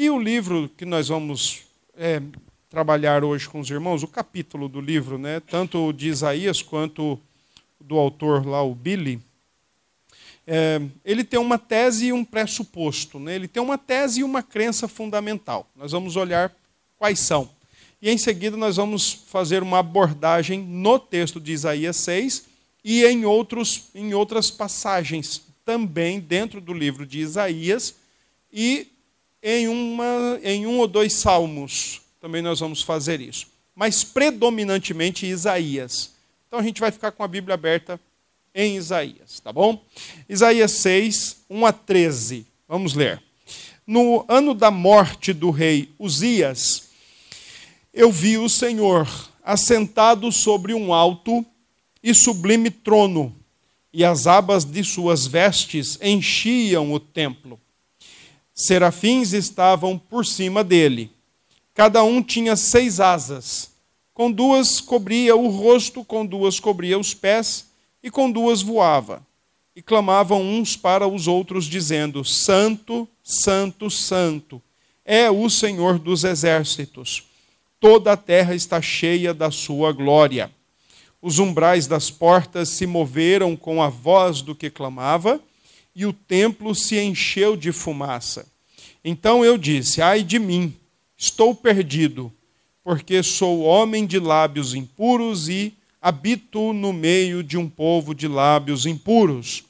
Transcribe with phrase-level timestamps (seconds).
[0.00, 1.60] E o livro que nós vamos
[1.94, 2.22] é,
[2.70, 7.20] trabalhar hoje com os irmãos, o capítulo do livro, né, tanto de Isaías quanto
[7.78, 9.20] do autor lá, o Billy,
[10.46, 13.18] é, ele tem uma tese e um pressuposto.
[13.18, 13.34] Né?
[13.34, 15.68] Ele tem uma tese e uma crença fundamental.
[15.76, 16.50] Nós vamos olhar
[16.98, 17.50] quais são.
[18.00, 22.46] E em seguida nós vamos fazer uma abordagem no texto de Isaías 6
[22.82, 27.96] e em, outros, em outras passagens também dentro do livro de Isaías
[28.50, 28.89] e
[29.42, 33.46] em, uma, em um ou dois salmos também nós vamos fazer isso.
[33.74, 36.12] Mas predominantemente Isaías.
[36.46, 37.98] Então a gente vai ficar com a Bíblia aberta
[38.54, 39.82] em Isaías, tá bom?
[40.28, 42.46] Isaías 6, 1 a 13.
[42.68, 43.22] Vamos ler.
[43.86, 46.90] No ano da morte do rei Uzias,
[47.94, 49.08] eu vi o Senhor
[49.42, 51.44] assentado sobre um alto
[52.02, 53.34] e sublime trono,
[53.92, 57.58] e as abas de suas vestes enchiam o templo.
[58.66, 61.10] Serafins estavam por cima dele.
[61.74, 63.70] Cada um tinha seis asas.
[64.12, 67.66] Com duas cobria o rosto, com duas cobria os pés,
[68.02, 69.26] e com duas voava.
[69.74, 74.60] E clamavam uns para os outros, dizendo: Santo, Santo, Santo,
[75.04, 77.30] é o Senhor dos exércitos
[77.80, 80.52] toda a terra está cheia da sua glória.
[81.22, 85.40] Os umbrais das portas se moveram com a voz do que clamava,
[85.96, 88.46] e o templo se encheu de fumaça.
[89.04, 90.74] Então eu disse: Ai de mim,
[91.16, 92.32] estou perdido,
[92.84, 98.86] porque sou homem de lábios impuros e habito no meio de um povo de lábios
[98.86, 99.64] impuros.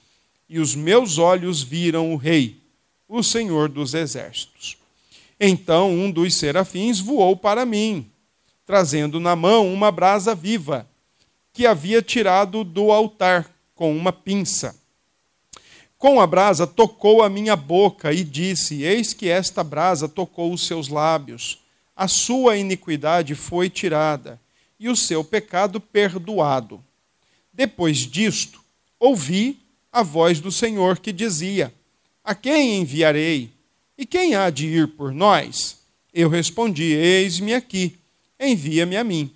[0.49, 2.57] E os meus olhos viram o Rei,
[3.09, 4.77] o Senhor dos Exércitos.
[5.39, 8.07] Então um dos serafins voou para mim,
[8.67, 10.89] trazendo na mão uma brasa viva,
[11.53, 14.80] que havia tirado do altar com uma pinça.
[16.01, 20.67] Com a brasa tocou a minha boca e disse: Eis que esta brasa tocou os
[20.67, 21.59] seus lábios.
[21.95, 24.41] A sua iniquidade foi tirada
[24.79, 26.83] e o seu pecado perdoado.
[27.53, 28.63] Depois disto,
[28.99, 29.61] ouvi
[29.93, 31.71] a voz do Senhor que dizia:
[32.25, 33.51] A quem enviarei?
[33.99, 35.81] E quem há de ir por nós?
[36.15, 37.99] Eu respondi: Eis-me aqui,
[38.41, 39.31] envia-me a mim.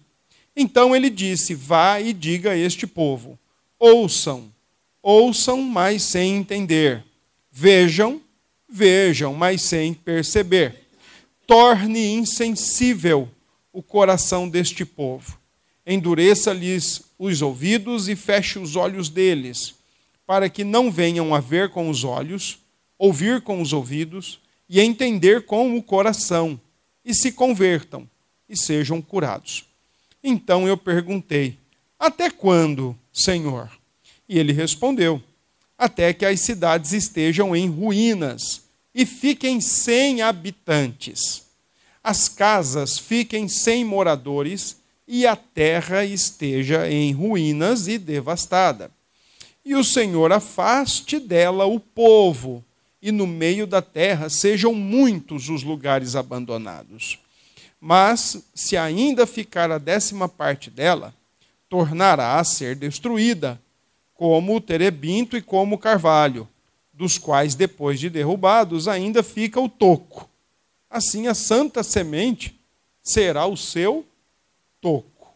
[0.57, 3.39] Então ele disse: Vá e diga a este povo:
[3.79, 4.54] Ouçam,
[5.05, 7.05] ouçam, mas sem entender.
[7.53, 8.23] Vejam,
[8.67, 10.89] vejam, mas sem perceber.
[11.47, 13.29] Torne insensível
[13.71, 15.39] o coração deste povo.
[15.87, 19.75] Endureça-lhes os ouvidos e feche os olhos deles,
[20.27, 22.59] para que não venham a ver com os olhos,
[22.99, 26.59] ouvir com os ouvidos e entender com o coração,
[27.05, 28.09] e se convertam
[28.49, 29.67] e sejam curados.
[30.23, 31.59] Então eu perguntei:
[31.99, 33.71] Até quando, Senhor?
[34.29, 35.23] E ele respondeu:
[35.77, 38.63] Até que as cidades estejam em ruínas
[38.95, 41.45] e fiquem sem habitantes,
[42.03, 44.77] as casas fiquem sem moradores
[45.07, 48.91] e a terra esteja em ruínas e devastada.
[49.65, 52.65] E o Senhor afaste dela o povo
[53.01, 57.19] e no meio da terra sejam muitos os lugares abandonados.
[57.81, 61.15] Mas, se ainda ficar a décima parte dela,
[61.69, 63.61] tornará a ser destruída,
[64.15, 66.49] como o terebinto e como o carvalho,
[66.93, 70.31] dos quais, depois de derrubados, ainda fica o toco.
[70.89, 72.59] Assim, a santa semente
[73.03, 74.07] será o seu
[74.81, 75.35] toco.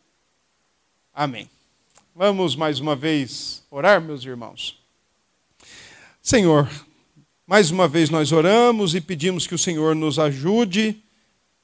[1.12, 1.50] Amém.
[2.14, 4.80] Vamos mais uma vez orar, meus irmãos.
[6.22, 6.70] Senhor,
[7.46, 11.02] mais uma vez nós oramos e pedimos que o Senhor nos ajude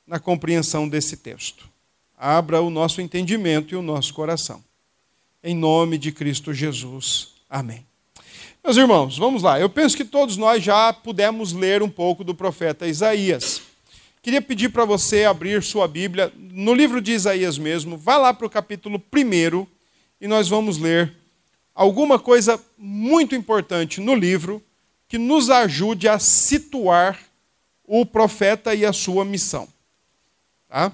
[0.07, 1.69] na compreensão desse texto.
[2.17, 4.65] Abra o nosso entendimento e o nosso coração.
[5.47, 7.34] Em nome de Cristo Jesus.
[7.50, 7.84] Amém.
[8.65, 9.60] Meus irmãos, vamos lá.
[9.60, 13.60] Eu penso que todos nós já pudemos ler um pouco do profeta Isaías.
[14.22, 17.99] Queria pedir para você abrir sua Bíblia no livro de Isaías mesmo.
[17.99, 19.66] Vá lá para o capítulo 1
[20.19, 21.15] e nós vamos ler
[21.75, 24.62] alguma coisa muito importante no livro
[25.06, 27.21] que nos ajude a situar
[27.84, 29.69] o profeta e a sua missão.
[30.70, 30.90] Tá?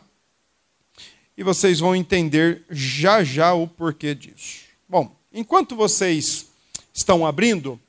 [1.41, 4.59] E vocês vão entender já já o porquê disso.
[4.87, 6.51] Bom, enquanto vocês
[6.93, 7.81] estão abrindo,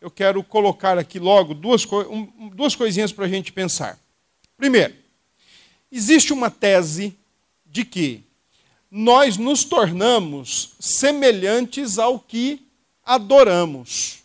[0.00, 2.04] eu quero colocar aqui logo duas, co
[2.54, 3.98] duas coisinhas para a gente pensar.
[4.56, 4.94] Primeiro,
[5.90, 7.18] existe uma tese
[7.66, 8.22] de que
[8.88, 12.64] nós nos tornamos semelhantes ao que
[13.04, 14.22] adoramos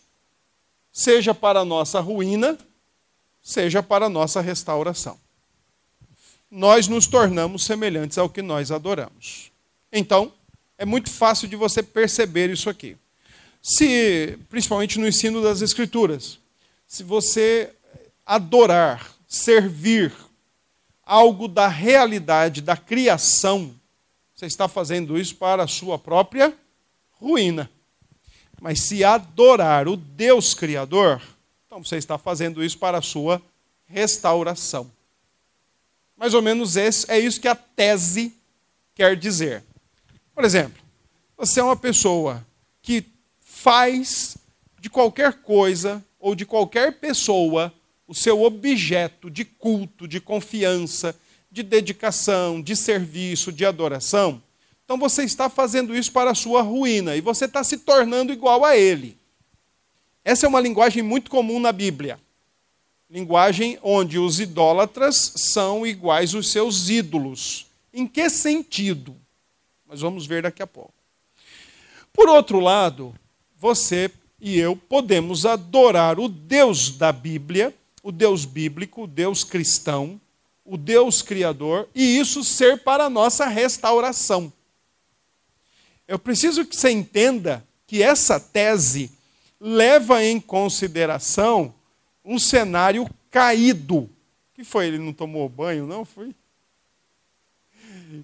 [0.92, 2.56] seja para a nossa ruína,
[3.42, 5.18] seja para a nossa restauração.
[6.50, 9.50] Nós nos tornamos semelhantes ao que nós adoramos.
[9.92, 10.32] Então,
[10.78, 12.96] é muito fácil de você perceber isso aqui.
[13.60, 16.38] Se, principalmente no ensino das Escrituras,
[16.86, 17.70] se você
[18.24, 20.12] adorar, servir
[21.04, 23.74] algo da realidade da criação,
[24.34, 26.54] você está fazendo isso para a sua própria
[27.12, 27.68] ruína.
[28.60, 31.20] Mas se adorar o Deus Criador,
[31.66, 33.42] então você está fazendo isso para a sua
[33.86, 34.90] restauração.
[36.18, 38.34] Mais ou menos esse, é isso que a tese
[38.94, 39.64] quer dizer.
[40.34, 40.82] Por exemplo,
[41.36, 42.44] você é uma pessoa
[42.82, 43.04] que
[43.40, 44.36] faz
[44.80, 47.72] de qualquer coisa ou de qualquer pessoa
[48.06, 51.14] o seu objeto de culto, de confiança,
[51.50, 54.42] de dedicação, de serviço, de adoração,
[54.88, 58.64] então você está fazendo isso para a sua ruína e você está se tornando igual
[58.64, 59.18] a ele.
[60.24, 62.18] Essa é uma linguagem muito comum na Bíblia.
[63.10, 67.66] Linguagem onde os idólatras são iguais aos seus ídolos.
[67.92, 69.16] Em que sentido?
[69.86, 70.92] Nós vamos ver daqui a pouco.
[72.12, 73.14] Por outro lado,
[73.58, 74.10] você
[74.40, 80.20] e eu podemos adorar o Deus da Bíblia, o Deus bíblico, o Deus cristão,
[80.64, 84.52] o Deus criador, e isso ser para a nossa restauração.
[86.06, 89.10] Eu preciso que você entenda que essa tese
[89.58, 91.74] leva em consideração
[92.28, 94.08] um cenário caído.
[94.54, 94.88] que foi?
[94.88, 96.04] Ele não tomou banho, não?
[96.04, 96.34] Foi?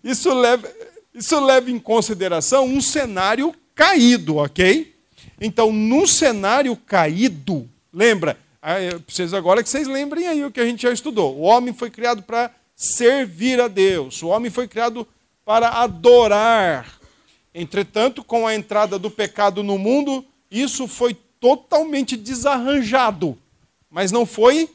[0.05, 0.71] Isso leva,
[1.15, 4.95] isso leva em consideração um cenário caído, ok?
[5.41, 8.39] Então, num cenário caído, lembra?
[8.61, 11.37] Ah, eu preciso agora que vocês lembrem aí o que a gente já estudou.
[11.37, 15.09] O homem foi criado para servir a Deus, o homem foi criado
[15.47, 17.01] para adorar.
[17.55, 23.39] Entretanto, com a entrada do pecado no mundo, isso foi totalmente desarranjado,
[23.95, 24.69] mas não foi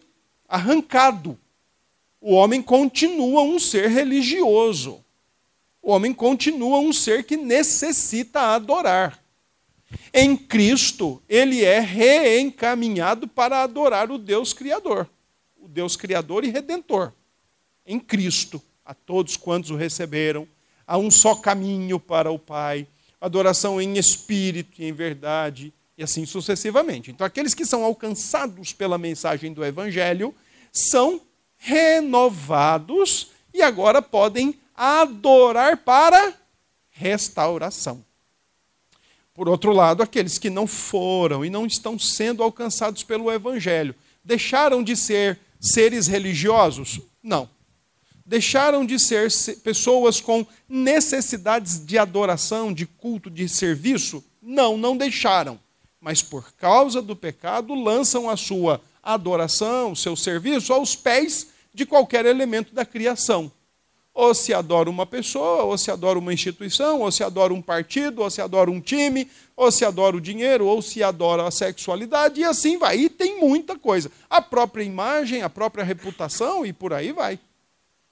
[0.47, 1.37] arrancado.
[2.21, 5.03] O homem continua um ser religioso.
[5.81, 9.21] O homem continua um ser que necessita adorar.
[10.13, 15.09] Em Cristo, ele é reencaminhado para adorar o Deus Criador,
[15.57, 17.11] o Deus Criador e Redentor.
[17.85, 20.47] Em Cristo, a todos quantos o receberam,
[20.87, 22.87] há um só caminho para o Pai,
[23.19, 27.11] adoração em espírito e em verdade, e assim sucessivamente.
[27.11, 30.33] Então, aqueles que são alcançados pela mensagem do Evangelho
[30.71, 31.19] são
[31.57, 36.33] renovados e agora podem adorar para
[36.89, 38.01] restauração.
[39.33, 43.93] Por outro lado, aqueles que não foram e não estão sendo alcançados pelo Evangelho,
[44.23, 47.01] deixaram de ser seres religiosos?
[47.21, 47.49] Não.
[48.25, 49.29] Deixaram de ser
[49.63, 54.23] pessoas com necessidades de adoração, de culto, de serviço?
[54.41, 55.59] Não, não deixaram
[55.99, 61.85] mas por causa do pecado lançam a sua adoração, o seu serviço aos pés de
[61.85, 63.51] qualquer elemento da criação.
[64.13, 68.21] Ou se adora uma pessoa, ou se adora uma instituição, ou se adora um partido,
[68.21, 72.41] ou se adora um time, ou se adora o dinheiro, ou se adora a sexualidade,
[72.41, 72.97] e assim vai.
[72.97, 74.11] E tem muita coisa.
[74.29, 77.39] A própria imagem, a própria reputação, e por aí vai.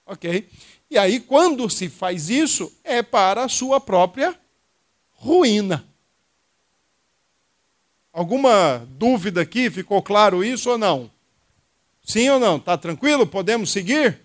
[0.05, 0.47] Ok?
[0.89, 4.37] E aí, quando se faz isso, é para a sua própria
[5.11, 5.86] ruína.
[8.17, 9.69] Alguma dúvida aqui?
[9.69, 11.11] Ficou claro isso ou não?
[12.03, 12.59] Sim ou não?
[12.59, 13.27] Tá tranquilo?
[13.27, 14.21] Podemos seguir?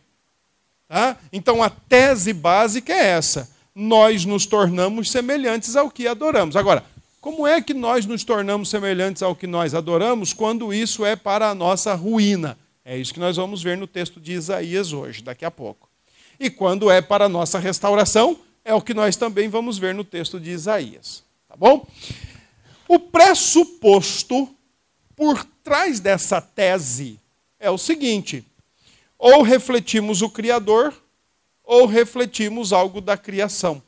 [0.89, 1.19] Tá?
[1.31, 6.57] Então a tese básica é essa: nós nos tornamos semelhantes ao que adoramos.
[6.57, 6.83] Agora,
[7.21, 11.51] como é que nós nos tornamos semelhantes ao que nós adoramos quando isso é para
[11.51, 12.57] a nossa ruína?
[12.83, 15.87] É isso que nós vamos ver no texto de Isaías hoje, daqui a pouco.
[16.41, 20.03] E quando é para a nossa restauração, é o que nós também vamos ver no
[20.03, 21.23] texto de Isaías.
[21.47, 21.87] Tá bom?
[22.89, 24.55] O pressuposto
[25.17, 27.19] por trás dessa tese
[27.59, 28.45] é o seguinte:
[29.19, 30.95] ou refletimos o Criador,
[31.63, 33.83] ou refletimos algo da criação.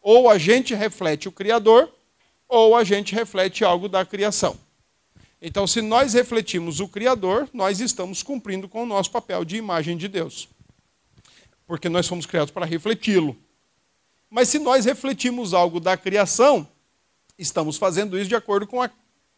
[0.00, 1.92] Ou a gente reflete o Criador,
[2.48, 4.58] ou a gente reflete algo da criação.
[5.40, 9.96] Então, se nós refletimos o Criador, nós estamos cumprindo com o nosso papel de imagem
[9.96, 10.48] de Deus.
[11.66, 13.36] Porque nós fomos criados para refleti-lo.
[14.30, 16.66] Mas se nós refletimos algo da criação,
[17.38, 18.90] estamos fazendo isso de acordo com a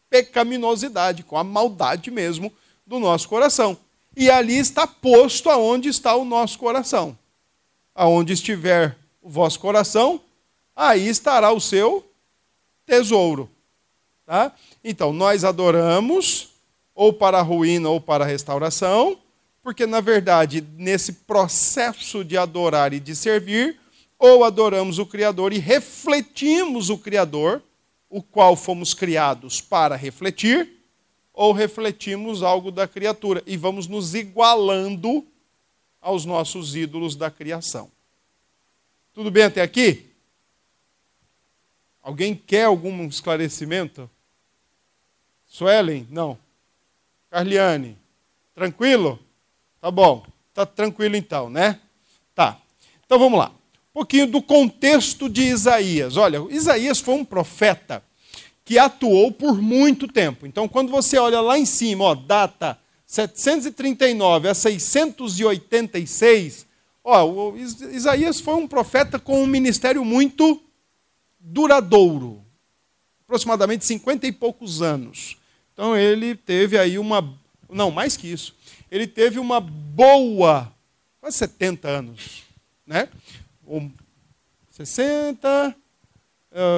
[0.09, 2.51] pecaminosidade, com a maldade mesmo
[2.85, 3.77] do nosso coração.
[4.15, 7.17] E ali está posto aonde está o nosso coração.
[7.93, 10.21] Aonde estiver o vosso coração,
[10.75, 12.05] aí estará o seu
[12.85, 13.49] tesouro.
[14.25, 14.53] Tá?
[14.83, 16.49] Então, nós adoramos,
[16.93, 19.17] ou para a ruína ou para a restauração,
[19.61, 23.79] porque, na verdade, nesse processo de adorar e de servir,
[24.17, 27.61] ou adoramos o Criador e refletimos o Criador,
[28.15, 30.71] o qual fomos criados para refletir,
[31.33, 35.27] ou refletimos algo da criatura e vamos nos igualando
[35.99, 37.91] aos nossos ídolos da criação.
[39.13, 40.09] Tudo bem até aqui?
[42.01, 44.09] Alguém quer algum esclarecimento?
[45.45, 46.07] Suelen?
[46.09, 46.37] Não.
[47.29, 47.97] Carliane?
[48.53, 49.19] Tranquilo?
[49.81, 50.25] Tá bom.
[50.53, 51.81] tá tranquilo então, né?
[52.33, 52.61] Tá.
[53.05, 53.51] Então vamos lá.
[53.95, 56.17] Pouquinho do contexto de Isaías.
[56.17, 58.03] Olha, Isaías foi um profeta
[58.65, 60.45] que atuou por muito tempo.
[60.45, 66.67] Então, quando você olha lá em cima, ó, data 739 a 686,
[67.05, 70.61] ó, Isaías foi um profeta com um ministério muito
[71.39, 72.43] duradouro,
[73.23, 75.37] aproximadamente 50 e poucos anos.
[75.71, 77.33] Então, ele teve aí uma,
[77.69, 78.53] não, mais que isso,
[78.91, 80.69] ele teve uma boa,
[81.21, 82.43] quase 70 anos,
[82.85, 83.07] né?
[84.71, 85.75] 60,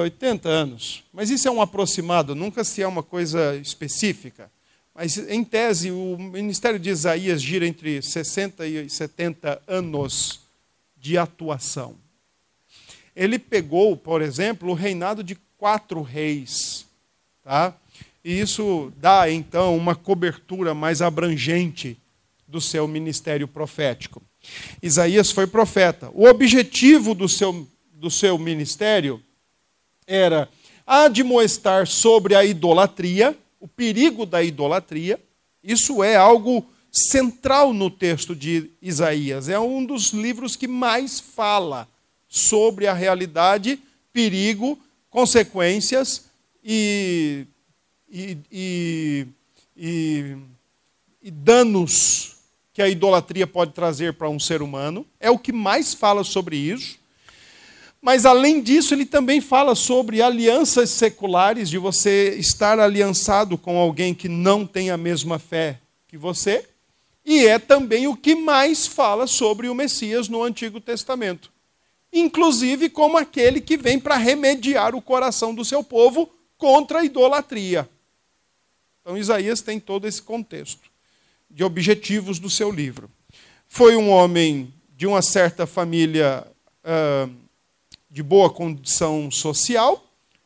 [0.04, 1.04] 80 anos.
[1.12, 4.50] Mas isso é um aproximado, nunca se é uma coisa específica.
[4.94, 10.40] Mas, em tese, o ministério de Isaías gira entre 60 e 70 anos
[10.96, 11.94] de atuação.
[13.14, 16.86] Ele pegou, por exemplo, o reinado de quatro reis.
[17.44, 17.76] Tá?
[18.24, 21.96] E isso dá, então, uma cobertura mais abrangente
[22.46, 24.20] do seu ministério profético.
[24.82, 26.10] Isaías foi profeta.
[26.14, 29.22] O objetivo do seu, do seu ministério
[30.06, 30.48] era
[30.86, 35.20] admoestar sobre a idolatria, o perigo da idolatria.
[35.62, 39.48] Isso é algo central no texto de Isaías.
[39.48, 41.88] É um dos livros que mais fala
[42.28, 43.78] sobre a realidade,
[44.12, 44.78] perigo,
[45.10, 46.24] consequências
[46.64, 47.46] e,
[48.10, 49.26] e, e,
[49.76, 50.36] e,
[51.22, 52.37] e danos
[52.78, 55.04] que a idolatria pode trazer para um ser humano.
[55.18, 56.96] É o que mais fala sobre isso.
[58.00, 64.14] Mas além disso, ele também fala sobre alianças seculares, de você estar aliançado com alguém
[64.14, 66.68] que não tem a mesma fé que você.
[67.26, 71.50] E é também o que mais fala sobre o Messias no Antigo Testamento.
[72.12, 77.90] Inclusive como aquele que vem para remediar o coração do seu povo contra a idolatria.
[79.00, 80.87] Então Isaías tem todo esse contexto
[81.50, 83.10] de objetivos do seu livro.
[83.66, 86.46] Foi um homem de uma certa família.
[86.84, 87.48] Uh,
[88.10, 90.04] de boa condição social,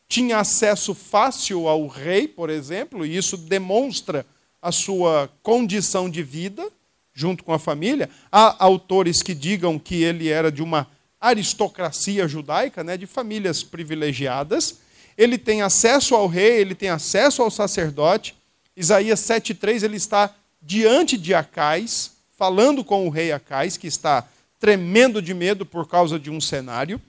[0.08, 4.26] tinha acesso fácil ao rei, por exemplo, e isso demonstra
[4.60, 6.68] a sua condição de vida
[7.14, 8.10] junto com a família.
[8.30, 10.88] Há autores que digam que ele era de uma
[11.20, 14.80] aristocracia judaica, né, de famílias privilegiadas.
[15.16, 18.34] Ele tem acesso ao rei, ele tem acesso ao sacerdote.
[18.76, 24.28] Isaías 7:3 ele está diante de Acais, falando com o rei Acais, que está
[24.60, 27.00] tremendo de medo por causa de um cenário.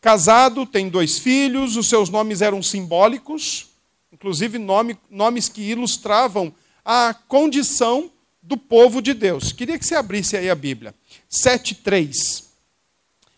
[0.00, 3.68] Casado, tem dois filhos, os seus nomes eram simbólicos,
[4.12, 6.54] inclusive nome, nomes que ilustravam
[6.84, 8.10] a condição
[8.42, 9.52] do povo de Deus.
[9.52, 10.94] Queria que você abrisse aí a Bíblia.
[11.30, 12.44] 7,3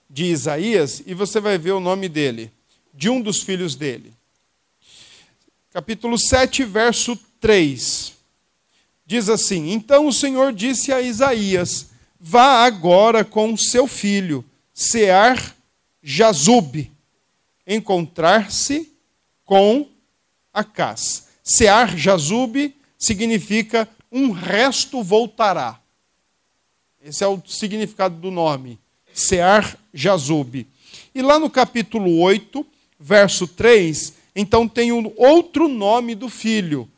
[0.09, 2.52] de Isaías, e você vai ver o nome dele,
[2.92, 4.12] de um dos filhos dele.
[5.73, 8.19] Capítulo 7, verso 3.
[9.10, 11.88] Diz assim: Então o Senhor disse a Isaías:
[12.20, 15.56] Vá agora com seu filho, Sear
[16.00, 16.88] Jazub,
[17.66, 18.88] encontrar-se
[19.44, 19.88] com
[20.54, 21.26] Acás.
[21.42, 25.80] Sear Jazub significa um resto voltará.
[27.02, 28.78] Esse é o significado do nome.
[29.12, 30.64] Sear Jazub.
[31.12, 32.64] E lá no capítulo 8,
[32.96, 36.88] verso 3, então tem um outro nome do filho.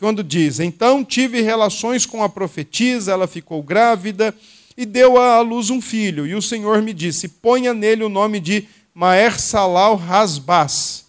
[0.00, 4.34] Quando diz: Então tive relações com a profetisa, ela ficou grávida
[4.74, 6.26] e deu à luz um filho.
[6.26, 11.04] E o Senhor me disse: Ponha nele o nome de Maer Salal Rasbas,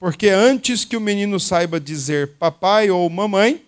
[0.00, 3.60] porque antes que o menino saiba dizer papai ou mamãe,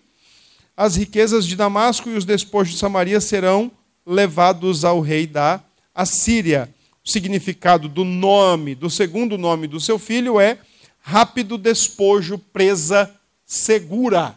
[0.75, 3.71] as riquezas de Damasco e os despojos de Samaria serão
[4.03, 5.61] levados ao rei da
[5.93, 6.73] Assíria.
[7.05, 10.57] O significado do nome, do segundo nome do seu filho é
[10.99, 13.13] rápido despojo, presa
[13.45, 14.35] segura,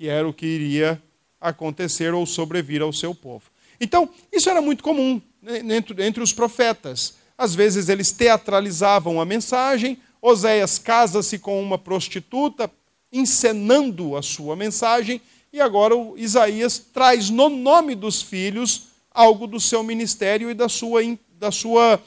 [0.00, 1.02] que era o que iria
[1.38, 3.50] acontecer ou sobrevir ao seu povo.
[3.78, 7.16] Então, isso era muito comum né, entre, entre os profetas.
[7.36, 12.70] Às vezes eles teatralizavam a mensagem, Oséias casa-se com uma prostituta,
[13.12, 15.20] encenando a sua mensagem,
[15.52, 21.02] e agora Isaías traz no nome dos filhos algo do seu ministério e da sua,
[21.38, 22.02] da sua,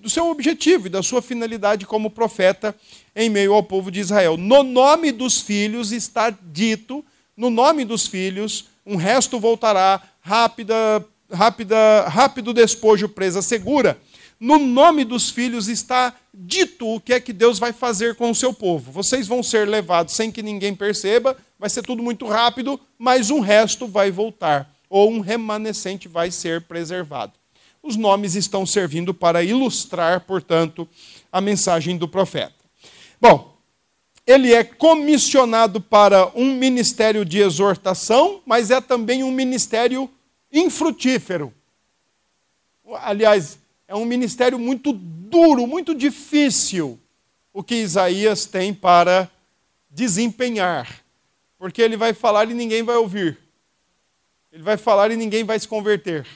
[0.00, 2.74] do seu objetivo e da sua finalidade como profeta
[3.14, 4.36] em meio ao povo de Israel.
[4.36, 7.04] No nome dos filhos está dito,
[7.36, 13.98] no nome dos filhos, um resto voltará, rápida, rápida, rápido despojo, presa segura.
[14.40, 18.34] No nome dos filhos está dito o que é que Deus vai fazer com o
[18.34, 18.92] seu povo.
[18.92, 23.40] Vocês vão ser levados sem que ninguém perceba, vai ser tudo muito rápido, mas um
[23.40, 27.32] resto vai voltar, ou um remanescente vai ser preservado.
[27.88, 30.86] Os nomes estão servindo para ilustrar, portanto,
[31.32, 32.52] a mensagem do profeta.
[33.18, 33.56] Bom,
[34.26, 40.10] ele é comissionado para um ministério de exortação, mas é também um ministério
[40.52, 41.50] infrutífero.
[42.96, 47.00] Aliás, é um ministério muito duro, muito difícil
[47.54, 49.30] o que Isaías tem para
[49.88, 51.02] desempenhar.
[51.58, 53.38] Porque ele vai falar e ninguém vai ouvir.
[54.52, 56.26] Ele vai falar e ninguém vai se converter.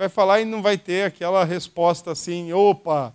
[0.00, 3.14] Vai falar e não vai ter aquela resposta assim: opa,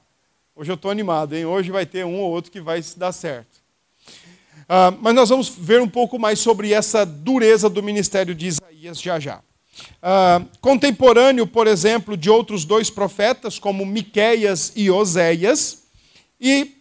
[0.56, 1.44] hoje eu estou animado, hein?
[1.44, 3.60] hoje vai ter um ou outro que vai se dar certo.
[4.70, 9.02] Ah, mas nós vamos ver um pouco mais sobre essa dureza do ministério de Isaías
[9.02, 9.42] já já.
[10.00, 15.86] Ah, contemporâneo, por exemplo, de outros dois profetas, como Miqueias e Oséias,
[16.40, 16.72] e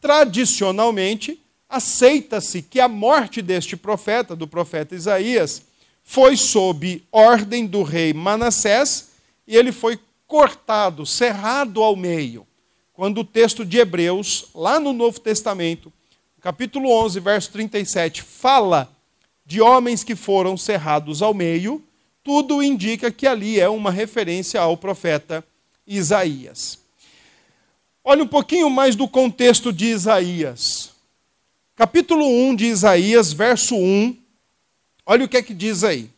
[0.00, 5.62] tradicionalmente aceita-se que a morte deste profeta, do profeta Isaías,
[6.02, 9.11] foi sob ordem do rei Manassés
[9.52, 12.46] e ele foi cortado, cerrado ao meio.
[12.94, 15.92] Quando o texto de Hebreus, lá no Novo Testamento,
[16.40, 18.90] capítulo 11, verso 37, fala
[19.44, 21.84] de homens que foram cerrados ao meio,
[22.24, 25.44] tudo indica que ali é uma referência ao profeta
[25.86, 26.78] Isaías.
[28.02, 30.92] Olha um pouquinho mais do contexto de Isaías.
[31.76, 34.16] Capítulo 1 de Isaías, verso 1.
[35.04, 36.08] Olha o que é que diz aí.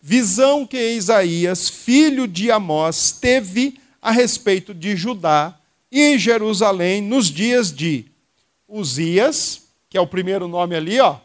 [0.00, 5.58] Visão que Isaías, filho de Amós, teve a respeito de Judá
[5.90, 8.06] e Jerusalém nos dias de
[8.68, 11.18] Uzias, que é o primeiro nome ali, ó,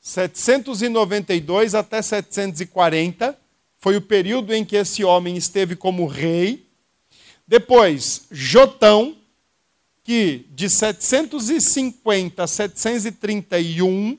[0.00, 3.38] 792 até 740,
[3.78, 6.66] foi o período em que esse homem esteve como rei.
[7.46, 9.16] Depois, Jotão,
[10.02, 14.18] que de 750 a 731,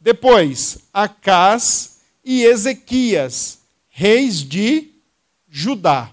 [0.00, 1.99] depois Acás
[2.32, 3.58] e Ezequias,
[3.88, 4.92] reis de
[5.48, 6.12] Judá.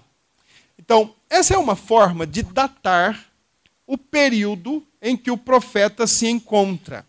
[0.76, 3.26] Então, essa é uma forma de datar
[3.86, 7.06] o período em que o profeta se encontra.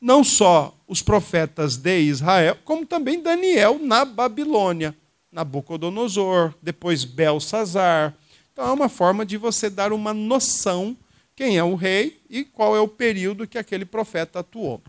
[0.00, 4.96] Não só os profetas de Israel, como também Daniel na Babilônia,
[5.30, 8.16] Nabucodonosor, depois Belsazar,
[8.52, 10.96] então é uma forma de você dar uma noção
[11.36, 14.82] quem é o rei e qual é o período que aquele profeta atuou.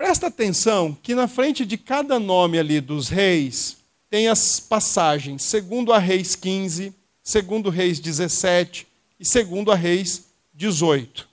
[0.00, 3.76] Presta atenção que na frente de cada nome ali dos reis
[4.08, 8.88] tem as passagens, segundo a Reis 15, segundo Reis 17
[9.20, 11.28] e segundo a Reis 18.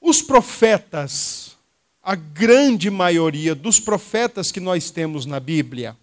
[0.00, 1.56] Os profetas,
[2.00, 5.96] a grande maioria dos profetas que nós temos na Bíblia,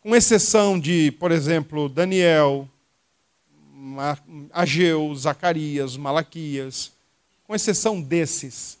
[0.00, 2.68] com exceção de, por exemplo, Daniel,
[4.52, 6.92] Ageu, Zacarias, Malaquias,
[7.48, 8.78] com exceção desses,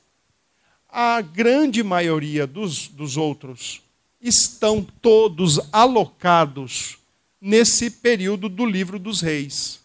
[0.88, 3.82] a grande maioria dos, dos outros
[4.20, 6.98] estão todos alocados
[7.40, 9.80] nesse período do livro dos reis.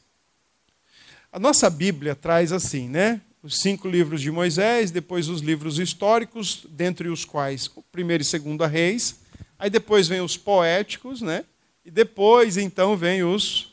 [1.32, 3.22] A nossa Bíblia traz assim, né?
[3.42, 8.26] Os cinco livros de Moisés, depois os livros históricos, dentre os quais o primeiro e
[8.26, 9.24] segundo Reis,
[9.63, 11.46] Aí depois vem os poéticos, né?
[11.86, 13.72] E depois, então, vem os,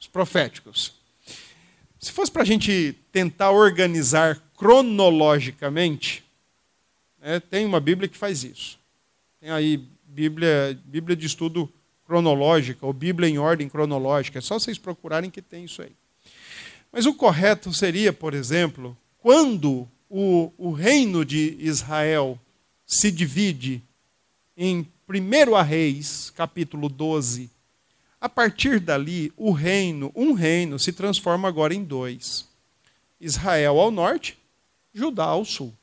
[0.00, 0.92] os proféticos.
[2.00, 6.23] Se fosse para a gente tentar organizar cronologicamente,
[7.24, 8.78] né, tem uma Bíblia que faz isso.
[9.40, 11.72] Tem aí Bíblia, Bíblia de estudo
[12.06, 14.38] cronológica, ou Bíblia em ordem cronológica.
[14.38, 15.92] É só vocês procurarem que tem isso aí.
[16.92, 22.38] Mas o correto seria, por exemplo, quando o, o reino de Israel
[22.86, 23.82] se divide
[24.54, 27.50] em 1 a Reis, capítulo 12,
[28.20, 32.46] a partir dali, o reino, um reino, se transforma agora em dois:
[33.20, 34.38] Israel ao norte,
[34.92, 35.74] Judá ao sul.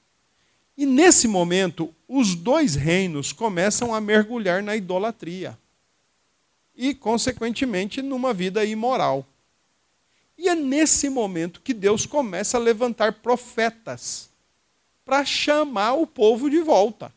[0.77, 5.57] E nesse momento, os dois reinos começam a mergulhar na idolatria
[6.75, 9.25] e, consequentemente, numa vida imoral.
[10.38, 14.29] E é nesse momento que Deus começa a levantar profetas
[15.05, 17.13] para chamar o povo de volta.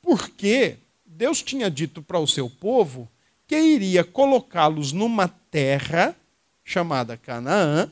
[0.00, 3.08] Porque Deus tinha dito para o seu povo
[3.46, 6.16] que iria colocá-los numa terra
[6.64, 7.90] chamada Canaã,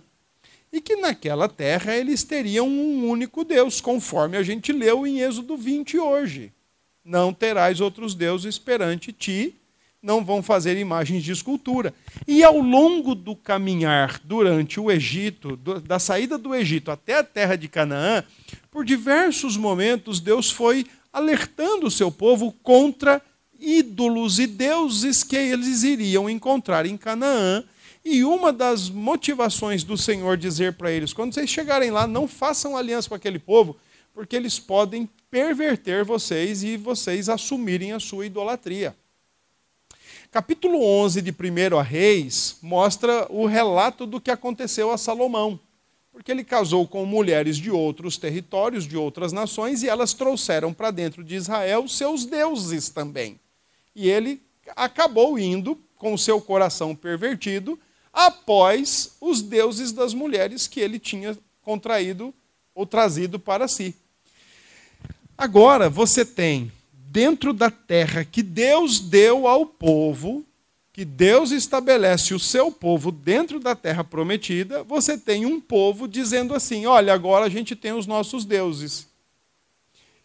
[0.73, 5.57] e que naquela terra eles teriam um único Deus, conforme a gente leu em Êxodo
[5.57, 6.53] 20 hoje.
[7.05, 9.55] Não terás outros deuses perante ti,
[10.03, 11.93] não vão fazer imagens de escultura.
[12.27, 17.57] E ao longo do caminhar durante o Egito, da saída do Egito até a terra
[17.57, 18.25] de Canaã,
[18.71, 23.21] por diversos momentos Deus foi alertando o seu povo contra
[23.59, 27.63] ídolos e deuses que eles iriam encontrar em Canaã.
[28.05, 32.77] E uma das motivações do Senhor dizer para eles: quando vocês chegarem lá, não façam
[32.77, 33.77] aliança com aquele povo,
[34.15, 38.97] porque eles podem perverter vocês e vocês assumirem a sua idolatria.
[40.31, 45.59] Capítulo 11 de 1 a Reis mostra o relato do que aconteceu a Salomão.
[46.13, 50.91] Porque ele casou com mulheres de outros territórios, de outras nações, e elas trouxeram para
[50.91, 53.41] dentro de Israel seus deuses também.
[53.95, 54.43] E ele
[54.77, 57.79] acabou indo com o seu coração pervertido
[58.13, 62.35] após os deuses das mulheres que ele tinha contraído
[62.75, 63.95] ou trazido para si.
[65.37, 70.45] Agora você tem dentro da terra que Deus deu ao povo,
[70.93, 76.55] que Deus estabelece o seu povo dentro da terra prometida, você tem um povo dizendo
[76.55, 79.09] assim: olha, agora a gente tem os nossos deuses.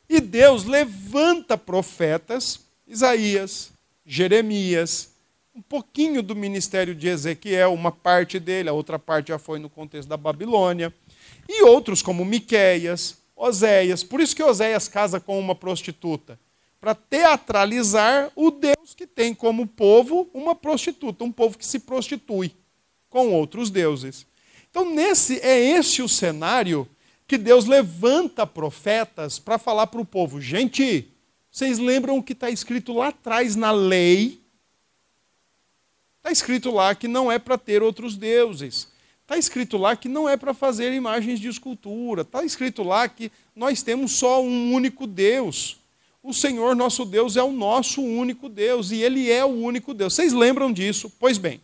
[0.10, 3.72] E Deus levanta profetas, Isaías,
[4.06, 5.15] Jeremias,
[5.56, 9.70] um pouquinho do ministério de Ezequiel, uma parte dele, a outra parte já foi no
[9.70, 10.94] contexto da Babilônia,
[11.48, 14.04] e outros como Miqueias, Oséias.
[14.04, 16.38] Por isso que Oséias casa com uma prostituta
[16.82, 22.52] para teatralizar o Deus que tem como povo uma prostituta, um povo que se prostitui
[23.10, 24.28] com outros deuses.
[24.70, 26.86] Então, nesse é esse o cenário
[27.26, 31.08] que Deus levanta profetas para falar para o povo: gente,
[31.50, 34.45] vocês lembram o que está escrito lá atrás na lei?
[36.26, 38.88] Está escrito lá que não é para ter outros deuses.
[39.22, 42.24] Está escrito lá que não é para fazer imagens de escultura.
[42.24, 45.78] Está escrito lá que nós temos só um único Deus.
[46.24, 50.16] O Senhor nosso Deus é o nosso único Deus e Ele é o único Deus.
[50.16, 51.14] Vocês lembram disso?
[51.20, 51.62] Pois bem,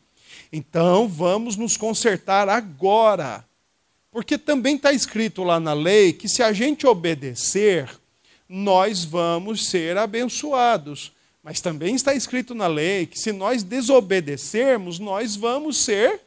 [0.53, 3.43] então vamos nos consertar agora.
[4.11, 7.89] Porque também está escrito lá na lei que se a gente obedecer,
[8.47, 11.11] nós vamos ser abençoados.
[11.43, 16.21] Mas também está escrito na lei que se nós desobedecermos, nós vamos ser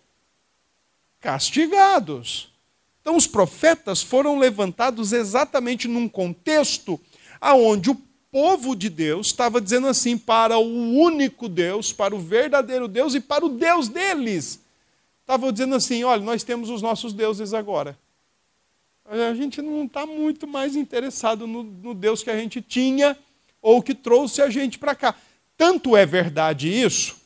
[1.21, 2.53] castigados.
[3.01, 7.01] Então os profetas foram levantados exatamente num contexto
[7.41, 8.01] aonde o
[8.33, 13.21] povo de Deus estava dizendo assim para o único Deus, para o verdadeiro Deus e
[13.21, 14.61] para o Deus deles.
[15.21, 17.97] Estavam dizendo assim: olha, nós temos os nossos deuses agora.
[19.05, 23.17] A gente não está muito mais interessado no, no Deus que a gente tinha
[23.65, 25.15] ou que trouxe a gente para cá.
[25.57, 27.17] Tanto é verdade isso.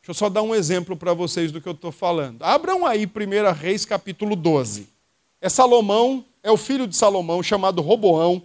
[0.00, 2.42] Deixa eu só dar um exemplo para vocês do que eu estou falando.
[2.42, 4.88] Abram aí 1 Reis capítulo 12.
[5.42, 8.42] É Salomão, é o filho de Salomão, chamado Roboão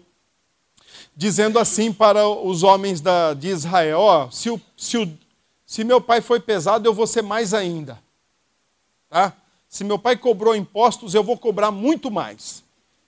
[1.16, 5.18] dizendo assim para os homens da, de Israel: se, o, se, o,
[5.66, 7.98] se meu pai foi pesado, eu vou ser mais ainda.
[9.10, 9.34] Tá?
[9.68, 12.64] Se meu pai cobrou impostos, eu vou cobrar muito mais.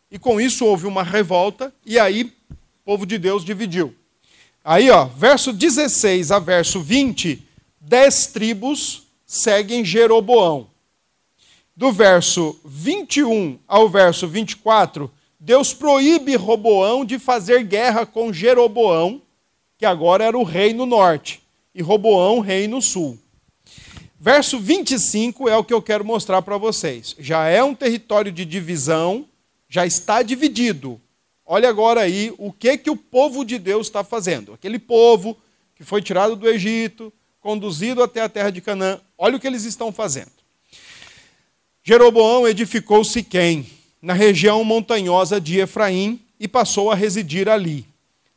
[0.10, 2.34] E com isso houve uma revolta, e aí
[2.92, 3.96] povo de Deus dividiu.
[4.66, 7.42] Aí, ó, verso 16 a verso 20,
[7.80, 10.68] dez tribos seguem Jeroboão.
[11.74, 19.22] Do verso 21 ao verso 24, Deus proíbe Roboão de fazer guerra com Jeroboão,
[19.78, 21.42] que agora era o rei no norte,
[21.74, 23.18] e Roboão, rei no sul.
[24.20, 27.16] Verso 25 é o que eu quero mostrar para vocês.
[27.18, 29.26] Já é um território de divisão,
[29.70, 31.00] já está dividido.
[31.54, 34.54] Olha agora aí o que que o povo de Deus está fazendo.
[34.54, 35.38] Aquele povo
[35.76, 37.12] que foi tirado do Egito,
[37.42, 39.02] conduzido até a terra de Canaã.
[39.18, 40.32] Olha o que eles estão fazendo.
[41.84, 43.70] Jeroboão edificou Siquém,
[44.02, 47.86] na região montanhosa de Efraim e passou a residir ali.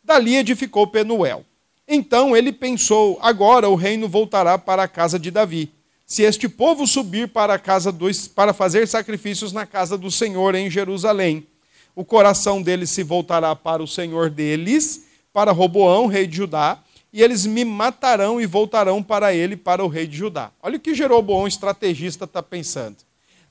[0.03, 1.45] Dali edificou Penuel.
[1.87, 5.71] Então ele pensou: agora o reino voltará para a casa de Davi.
[6.05, 10.57] Se este povo subir para a casa dos, para fazer sacrifícios na casa do Senhor
[10.57, 11.47] em Jerusalém,
[11.95, 16.79] o coração deles se voltará para o Senhor deles, para Roboão, rei de Judá,
[17.13, 20.51] e eles me matarão e voltarão para ele, para o rei de Judá.
[20.63, 22.97] Olha o que Jeroboão, estrategista, está pensando.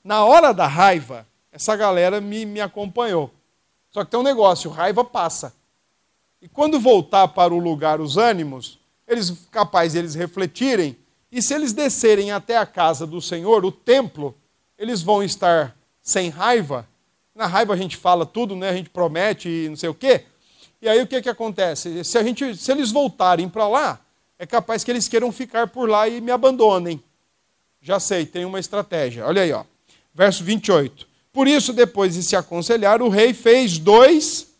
[0.02, 3.30] Na hora da raiva, essa galera me, me acompanhou.
[3.90, 5.54] Só que tem um negócio, raiva passa.
[6.42, 8.78] E quando voltar para o lugar os ânimos,
[9.08, 10.96] eles capazes eles refletirem,
[11.32, 14.34] e se eles descerem até a casa do Senhor, o templo,
[14.78, 16.86] eles vão estar sem raiva.
[17.34, 18.68] Na raiva a gente fala tudo, né?
[18.68, 20.24] A gente promete e não sei o quê.
[20.80, 22.04] E aí o que, que acontece?
[22.04, 24.00] Se, a gente, se eles voltarem para lá,
[24.38, 27.02] é capaz que eles queiram ficar por lá e me abandonem.
[27.80, 29.26] Já sei, tem uma estratégia.
[29.26, 29.64] Olha aí, ó.
[30.14, 31.06] Verso 28.
[31.32, 34.54] Por isso, depois de se aconselhar, o rei fez dois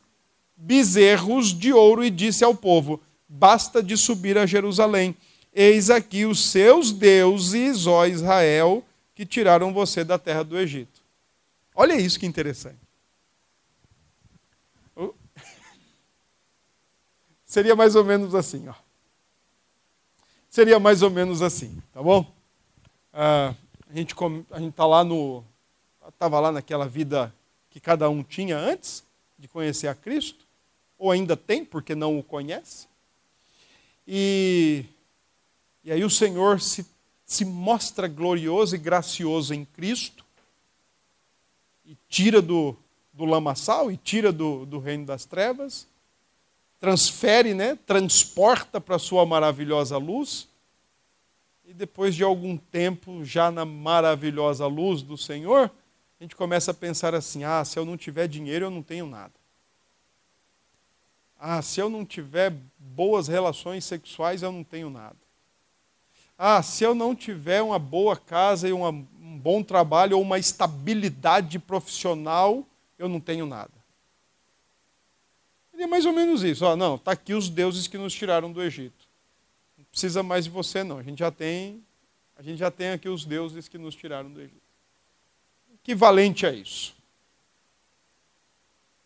[0.57, 5.17] bezerros de ouro e disse ao povo: Basta de subir a Jerusalém.
[5.55, 8.85] Eis aqui os seus deuses, ó Israel,
[9.15, 10.94] que tiraram você da terra do Egito.
[11.75, 12.79] Olha isso que interessante.
[17.45, 18.75] Seria mais ou menos assim, ó.
[20.49, 22.33] Seria mais ou menos assim, tá bom?
[23.13, 23.55] Ah,
[23.91, 24.15] a gente
[24.69, 25.45] está lá no,
[26.09, 27.35] estava lá naquela vida
[27.71, 29.05] que cada um tinha antes
[29.39, 30.45] de conhecer a Cristo,
[30.99, 32.87] ou ainda tem, porque não o conhece.
[34.07, 34.85] E,
[35.83, 36.87] e aí o Senhor se,
[37.27, 40.24] se mostra glorioso e gracioso em Cristo.
[41.85, 42.77] E tira do,
[43.13, 45.87] do lamaçal e tira do, do reino das trevas,
[46.81, 50.49] transfere, né, transporta para a sua maravilhosa luz,
[51.67, 55.71] e depois de algum tempo, já na maravilhosa luz do Senhor,
[56.21, 59.07] a gente começa a pensar assim: ah, se eu não tiver dinheiro, eu não tenho
[59.07, 59.33] nada.
[61.39, 65.17] Ah, se eu não tiver boas relações sexuais, eu não tenho nada.
[66.39, 69.07] Ah, se eu não tiver uma boa casa e uma, um
[69.45, 72.67] bom trabalho ou uma estabilidade profissional,
[72.99, 73.71] eu não tenho nada.
[75.71, 76.65] Ele é mais ou menos isso.
[76.65, 79.07] Ó, não, está aqui os deuses que nos tiraram do Egito.
[79.77, 80.97] Não precisa mais de você, não.
[80.97, 81.85] A gente já tem,
[82.39, 84.63] a gente já tem aqui os deuses que nos tiraram do Egito.
[85.75, 86.95] Equivalente a isso.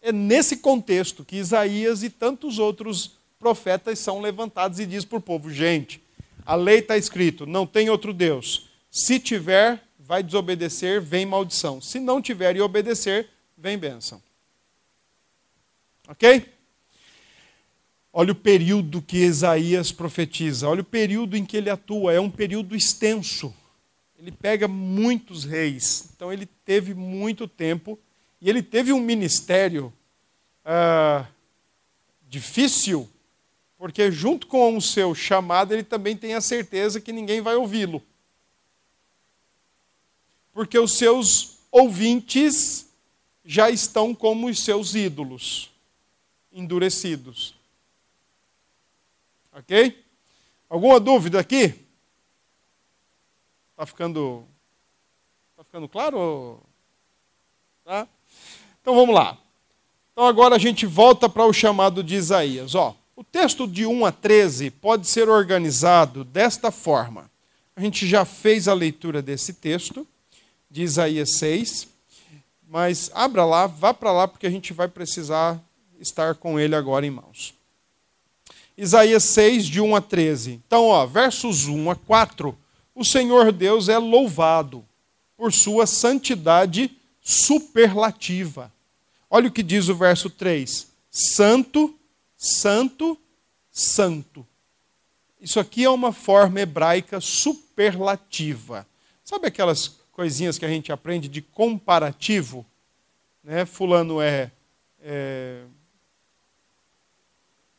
[0.00, 5.22] É nesse contexto que Isaías e tantos outros profetas são levantados e diz para o
[5.22, 6.00] povo: gente,
[6.46, 8.68] a lei está escrito, não tem outro Deus.
[8.88, 11.82] Se tiver, vai desobedecer, vem maldição.
[11.82, 14.22] Se não tiver e obedecer, vem bênção.
[16.08, 16.50] Ok?
[18.10, 22.30] Olha o período que Isaías profetiza, olha o período em que ele atua, é um
[22.30, 23.54] período extenso.
[24.18, 27.98] Ele pega muitos reis, então ele teve muito tempo
[28.40, 29.92] e ele teve um ministério
[30.64, 31.26] ah,
[32.26, 33.06] difícil,
[33.76, 38.02] porque junto com o seu chamado, ele também tem a certeza que ninguém vai ouvi-lo.
[40.58, 42.88] Porque os seus ouvintes
[43.44, 45.70] já estão como os seus ídolos,
[46.52, 47.54] endurecidos.
[49.52, 50.04] Ok?
[50.68, 51.76] Alguma dúvida aqui?
[53.70, 54.44] Está ficando,
[55.56, 56.60] tá ficando claro?
[57.84, 58.08] Tá?
[58.82, 59.38] Então vamos lá.
[60.10, 62.74] Então agora a gente volta para o chamado de Isaías.
[62.74, 67.30] Ó, o texto de 1 a 13 pode ser organizado desta forma.
[67.76, 70.04] A gente já fez a leitura desse texto,
[70.70, 71.88] de Isaías 6,
[72.68, 75.62] mas abra lá, vá para lá, porque a gente vai precisar
[75.98, 77.54] estar com ele agora em mãos.
[78.76, 80.62] Isaías 6, de 1 a 13.
[80.66, 82.56] Então, ó, versos 1 a 4,
[82.94, 84.84] o Senhor Deus é louvado
[85.36, 88.72] por sua santidade superlativa
[89.30, 91.94] Olha o que diz o verso 3: Santo,
[92.36, 93.18] Santo,
[93.70, 94.46] Santo.
[95.40, 98.86] Isso aqui é uma forma hebraica superlativa.
[99.24, 102.66] Sabe aquelas coisinhas que a gente aprende de comparativo?
[103.44, 103.64] Né?
[103.64, 104.50] Fulano é,
[105.00, 105.62] é.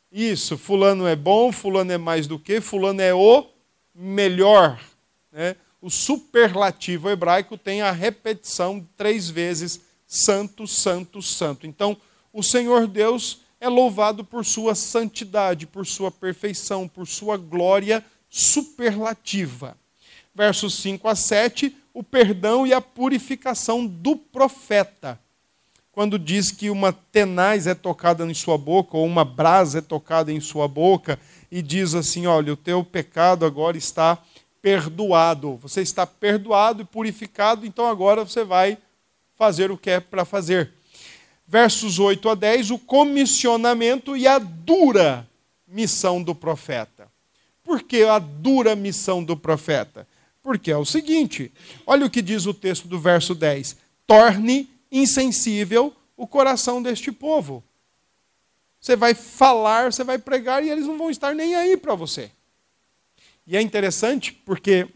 [0.10, 3.46] Isso, Fulano é bom, Fulano é mais do que, Fulano é o
[3.94, 4.82] melhor.
[5.34, 5.58] Né?
[5.82, 11.68] O superlativo hebraico tem a repetição três vezes Santo, Santo, Santo.
[11.68, 11.98] Então,
[12.32, 19.76] o Senhor Deus é louvado por sua santidade, por sua perfeição, por sua glória superlativa.
[20.34, 25.20] Versos 5 a 7, o perdão e a purificação do profeta.
[25.92, 30.32] Quando diz que uma tenaz é tocada em sua boca, ou uma brasa é tocada
[30.32, 31.20] em sua boca,
[31.52, 34.18] e diz assim: olha, o teu pecado agora está
[34.62, 35.58] perdoado.
[35.58, 38.78] Você está perdoado e purificado, então agora você vai
[39.36, 40.72] fazer o que é para fazer.
[41.48, 45.28] Versos 8 a 10, o comissionamento e a dura
[45.68, 47.08] missão do profeta.
[47.64, 50.08] Por que a dura missão do profeta?
[50.50, 51.52] Porque é o seguinte:
[51.86, 57.64] olha o que diz o texto do verso 10: torne insensível o coração deste povo.
[58.82, 62.32] Você vai falar, você vai pregar e eles não vão estar nem aí para você.
[63.46, 64.88] E é interessante porque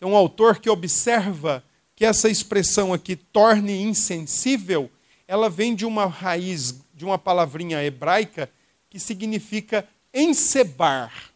[0.00, 1.62] tem um autor que observa
[1.94, 4.90] que essa expressão aqui, torne insensível,
[5.28, 8.50] ela vem de uma raiz, de uma palavrinha hebraica
[8.90, 11.32] que significa encebar.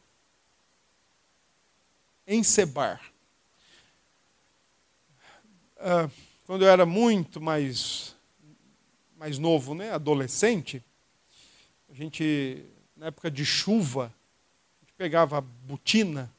[2.27, 3.12] Encebar.
[5.85, 6.09] Ah,
[6.47, 8.15] quando eu era muito mais,
[9.17, 10.81] mais novo, né, adolescente,
[11.91, 12.65] a gente,
[12.97, 14.15] na época de chuva,
[14.81, 16.33] a gente pegava botina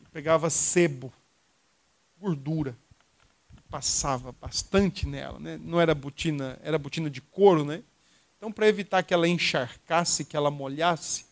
[0.00, 1.12] e pegava sebo,
[2.18, 2.74] gordura
[3.70, 5.60] passava bastante nela, né?
[5.62, 7.82] não era botina, era botina de couro, né?
[8.36, 11.26] Então, para evitar que ela encharcasse, que ela molhasse,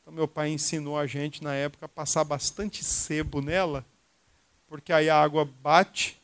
[0.00, 3.84] então meu pai ensinou a gente na época a passar bastante sebo nela,
[4.66, 6.21] porque aí a água bate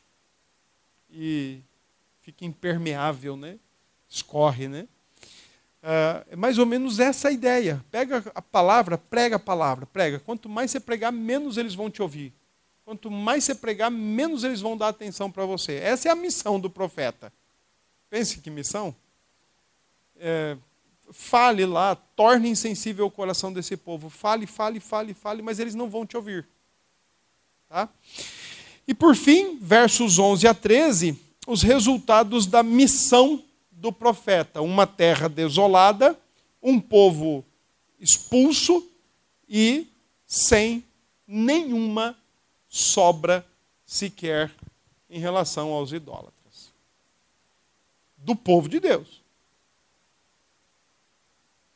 [1.11, 1.61] e
[2.21, 3.57] fica impermeável, né?
[4.07, 4.87] Escorre, né?
[5.81, 7.83] Ah, é mais ou menos essa a ideia.
[7.89, 10.19] Pega a palavra, prega a palavra, prega.
[10.19, 12.33] Quanto mais você pregar, menos eles vão te ouvir.
[12.83, 15.75] Quanto mais você pregar, menos eles vão dar atenção para você.
[15.75, 17.31] Essa é a missão do profeta.
[18.09, 18.95] Pense que missão.
[20.17, 20.57] É,
[21.11, 24.09] fale lá, torne insensível o coração desse povo.
[24.09, 26.47] Fale, fale, fale, fale, mas eles não vão te ouvir.
[27.69, 27.87] Tá?
[28.89, 35.29] E por fim, versos 11 a 13, os resultados da missão do profeta: uma terra
[35.29, 36.19] desolada,
[36.59, 37.45] um povo
[37.99, 38.83] expulso
[39.47, 39.85] e
[40.25, 40.83] sem
[41.27, 42.17] nenhuma
[42.67, 43.45] sobra
[43.85, 44.51] sequer
[45.07, 46.71] em relação aos idólatras.
[48.17, 49.21] Do povo de Deus.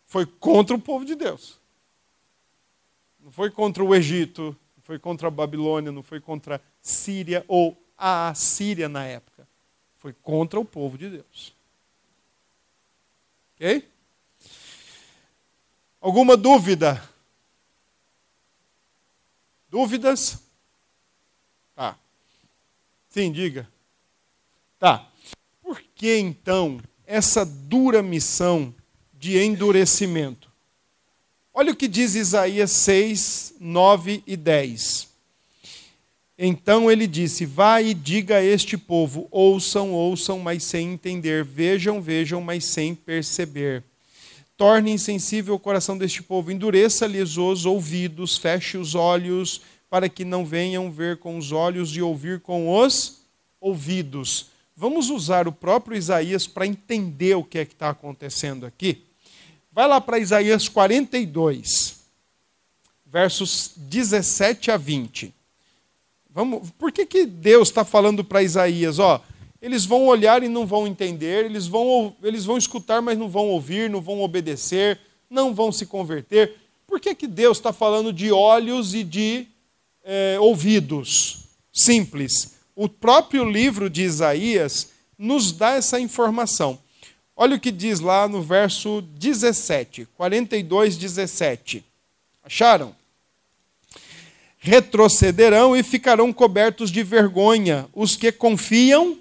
[0.08, 1.60] Foi contra o povo de Deus.
[3.19, 7.81] Não foi contra o Egito, foi contra a Babilônia, não foi contra a Síria ou
[7.97, 9.47] a Síria na época.
[9.97, 11.55] Foi contra o povo de Deus.
[13.55, 13.89] Ok?
[16.01, 17.01] Alguma dúvida?
[19.69, 20.43] Dúvidas?
[21.73, 21.97] Tá.
[23.07, 23.67] Sim, diga.
[24.77, 25.09] Tá.
[25.61, 28.75] Por que então essa dura missão
[29.13, 30.52] de endurecimento?
[31.55, 35.07] Olha o que diz Isaías 6, 9 e 10.
[36.35, 42.01] Então ele disse: Vai e diga a este povo: ouçam, ouçam, mas sem entender, vejam,
[42.01, 43.83] vejam, mas sem perceber.
[44.57, 49.61] Torne insensível o coração deste povo, endureça-lhes os ouvidos, feche os olhos,
[49.91, 53.19] para que não venham ver com os olhos e ouvir com os
[53.61, 54.47] ouvidos.
[54.75, 59.02] Vamos usar o próprio Isaías para entender o que é que está acontecendo aqui.
[59.73, 61.95] Vai lá para Isaías 42,
[63.07, 65.33] versos 17 a 20.
[66.29, 68.99] Vamos, por que, que Deus está falando para Isaías?
[68.99, 69.19] Ó,
[69.59, 73.47] eles vão olhar e não vão entender, eles vão, eles vão escutar, mas não vão
[73.47, 76.55] ouvir, não vão obedecer, não vão se converter.
[76.86, 79.47] Por que, que Deus está falando de olhos e de
[80.03, 81.45] é, ouvidos?
[81.73, 82.57] Simples.
[82.75, 86.77] O próprio livro de Isaías nos dá essa informação.
[87.35, 91.83] Olha o que diz lá no verso 17, 42, 17.
[92.43, 92.95] Acharam?
[94.63, 99.19] retrocederão e ficarão cobertos de vergonha os que confiam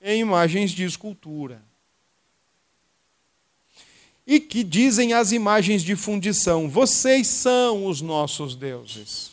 [0.00, 1.62] em imagens de escultura.
[4.26, 9.32] E que dizem as imagens de fundição: Vocês são os nossos deuses.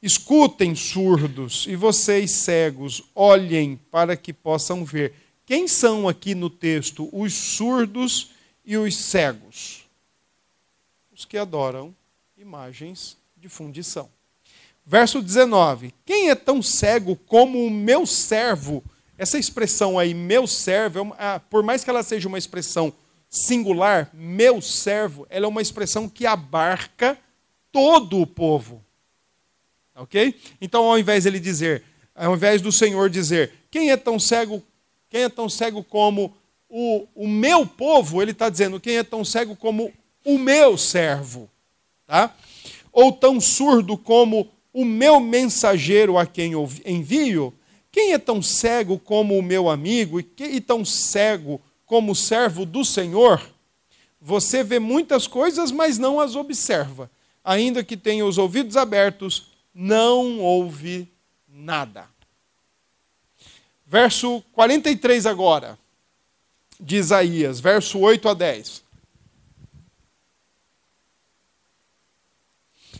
[0.00, 5.12] Escutem, surdos, e vocês, cegos, olhem para que possam ver.
[5.46, 8.32] Quem são aqui no texto os surdos
[8.64, 9.88] e os cegos?
[11.12, 11.94] Os que adoram
[12.36, 14.10] imagens de fundição.
[14.84, 18.82] Verso 19: Quem é tão cego como o meu servo?
[19.16, 22.92] Essa expressão aí, meu servo, é ah, por mais que ela seja uma expressão
[23.30, 27.16] singular, meu servo, ela é uma expressão que abarca
[27.70, 28.84] todo o povo.
[29.94, 30.38] Ok?
[30.60, 31.82] Então, ao invés ele dizer,
[32.14, 34.62] ao invés do Senhor dizer, quem é tão cego,
[35.08, 36.34] quem é tão cego como
[36.68, 39.92] o, o meu povo, ele está dizendo, quem é tão cego como
[40.24, 41.48] o meu servo.
[42.06, 42.34] Tá?
[42.92, 46.52] Ou tão surdo como o meu mensageiro a quem
[46.84, 47.54] envio?
[47.90, 52.84] Quem é tão cego como o meu amigo e tão cego como o servo do
[52.84, 53.40] Senhor?
[54.20, 57.10] Você vê muitas coisas, mas não as observa.
[57.44, 61.08] Ainda que tenha os ouvidos abertos, não ouve
[61.48, 62.15] nada.
[63.86, 65.78] Verso 43 agora,
[66.78, 68.84] de Isaías, verso 8 a 10.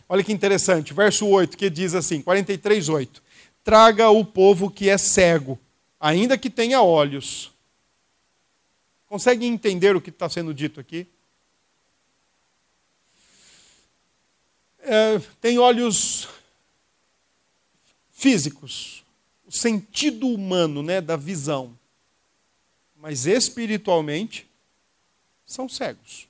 [0.07, 3.21] Olha que interessante, verso 8, que diz assim, 43, 8.
[3.63, 5.59] Traga o povo que é cego,
[5.99, 7.51] ainda que tenha olhos.
[9.07, 11.05] Consegue entender o que está sendo dito aqui?
[14.79, 16.29] É, tem olhos
[18.09, 19.03] físicos,
[19.47, 21.77] o sentido humano né, da visão,
[22.95, 24.47] mas espiritualmente
[25.45, 26.27] são cegos.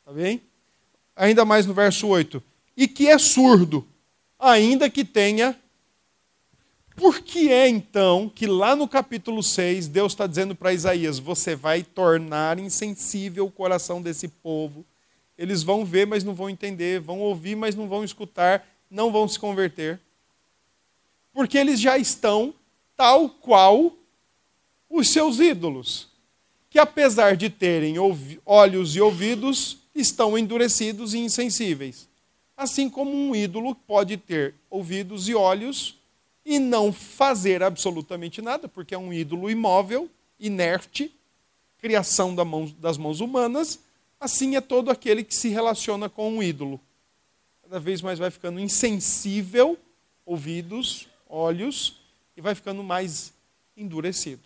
[0.00, 0.42] Está bem?
[1.20, 2.42] ainda mais no verso 8,
[2.74, 3.86] e que é surdo,
[4.38, 5.54] ainda que tenha.
[6.96, 11.54] Por que é então que lá no capítulo 6 Deus está dizendo para Isaías: você
[11.54, 14.84] vai tornar insensível o coração desse povo?
[15.36, 19.28] Eles vão ver, mas não vão entender, vão ouvir, mas não vão escutar, não vão
[19.28, 20.00] se converter.
[21.32, 22.54] Porque eles já estão
[22.96, 23.92] tal qual
[24.88, 26.08] os seus ídolos,
[26.68, 27.96] que apesar de terem
[28.44, 32.08] olhos e ouvidos, estão endurecidos e insensíveis.
[32.56, 35.98] Assim como um ídolo pode ter ouvidos e olhos
[36.44, 41.14] e não fazer absolutamente nada, porque é um ídolo imóvel, inerte,
[41.78, 42.34] criação
[42.78, 43.80] das mãos humanas,
[44.18, 46.80] assim é todo aquele que se relaciona com um ídolo.
[47.62, 49.78] Cada vez mais vai ficando insensível,
[50.26, 52.00] ouvidos, olhos,
[52.36, 53.32] e vai ficando mais
[53.76, 54.42] endurecido.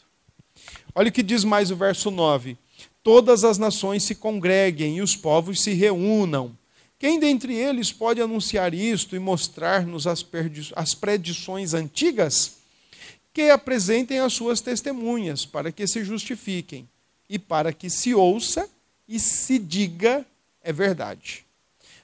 [0.94, 2.56] Olha o que diz mais o verso 9:
[3.02, 6.56] todas as nações se congreguem e os povos se reúnam.
[6.98, 10.24] Quem dentre eles pode anunciar isto e mostrar-nos as,
[10.76, 12.64] as predições antigas?
[13.34, 16.88] que apresentem as suas testemunhas, para que se justifiquem
[17.28, 18.70] e para que se ouça
[19.08, 20.24] e se diga
[20.62, 21.44] é verdade.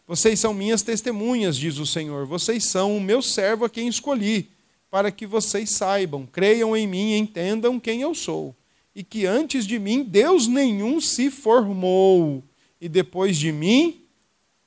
[0.07, 2.27] Vocês são minhas testemunhas, diz o Senhor.
[2.27, 4.51] Vocês são o meu servo a quem escolhi,
[4.91, 8.55] para que vocês saibam, creiam em mim entendam quem eu sou.
[8.95, 12.43] E que antes de mim Deus nenhum se formou,
[12.81, 14.05] e depois de mim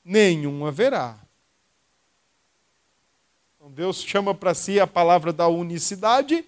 [0.04, 1.20] nenhum haverá.
[3.56, 6.46] Então Deus chama para si a palavra da unicidade,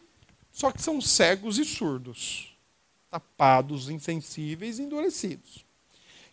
[0.51, 2.55] só que são cegos e surdos,
[3.11, 5.65] tapados, insensíveis e endurecidos.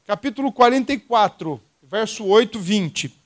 [0.06, 1.60] Capítulo 44
[1.92, 3.21] verso 8, 20.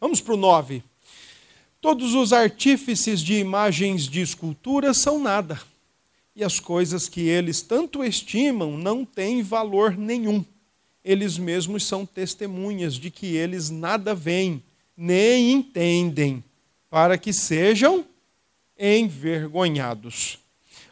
[0.00, 0.82] Vamos para o 9.
[1.80, 5.60] Todos os artífices de imagens de escultura são nada,
[6.34, 10.44] e as coisas que eles tanto estimam não têm valor nenhum.
[11.04, 14.62] Eles mesmos são testemunhas de que eles nada veem,
[14.96, 16.42] nem entendem,
[16.88, 18.04] para que sejam
[18.78, 20.38] envergonhados.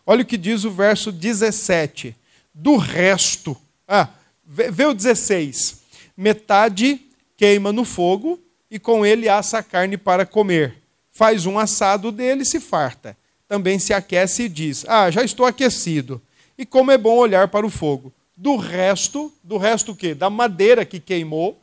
[0.04, 2.14] Olha o que diz o verso 17.
[2.52, 3.56] Do resto,
[3.88, 4.10] ah,
[4.44, 5.80] vê o 16.
[6.14, 7.00] Metade
[7.36, 8.38] queima no fogo
[8.72, 10.82] e com ele assa a carne para comer.
[11.10, 13.14] Faz um assado dele e se farta.
[13.46, 16.20] Também se aquece e diz: Ah, já estou aquecido.
[16.56, 18.10] E como é bom olhar para o fogo.
[18.34, 20.14] Do resto, do resto o quê?
[20.14, 21.60] Da madeira que queimou,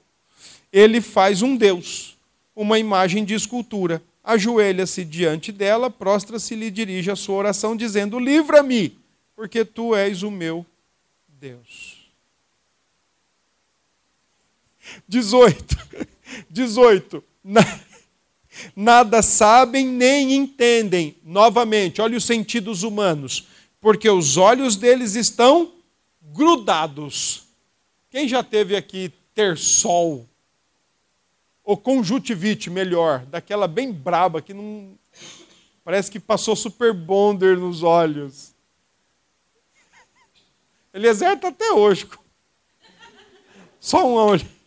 [0.72, 2.16] ele faz um Deus,
[2.56, 8.20] uma imagem de escultura ajoelha-se diante dela, prostra-se e lhe dirige a sua oração, dizendo:
[8.20, 8.96] Livra-me,
[9.36, 10.64] porque tu és o meu
[11.28, 11.98] Deus.
[15.08, 15.78] 18.
[16.50, 17.24] 18.
[18.76, 21.16] Nada sabem nem entendem.
[21.24, 23.48] Novamente, olha os sentidos humanos.
[23.82, 25.72] Porque os olhos deles estão
[26.22, 27.44] grudados.
[28.10, 30.28] Quem já teve aqui ter sol
[31.64, 34.98] ou conjuntivite, melhor, daquela bem braba que não.
[35.84, 38.56] Parece que passou super bonder nos olhos.
[40.92, 42.10] Ele exerta até hoje.
[43.80, 44.59] Só um olho.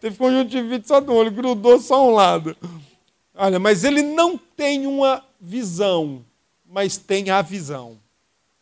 [0.00, 2.56] Teve conjuntivite só do olho, grudou só um lado.
[3.34, 6.24] Olha, mas ele não tem uma visão,
[6.64, 7.98] mas tem a visão.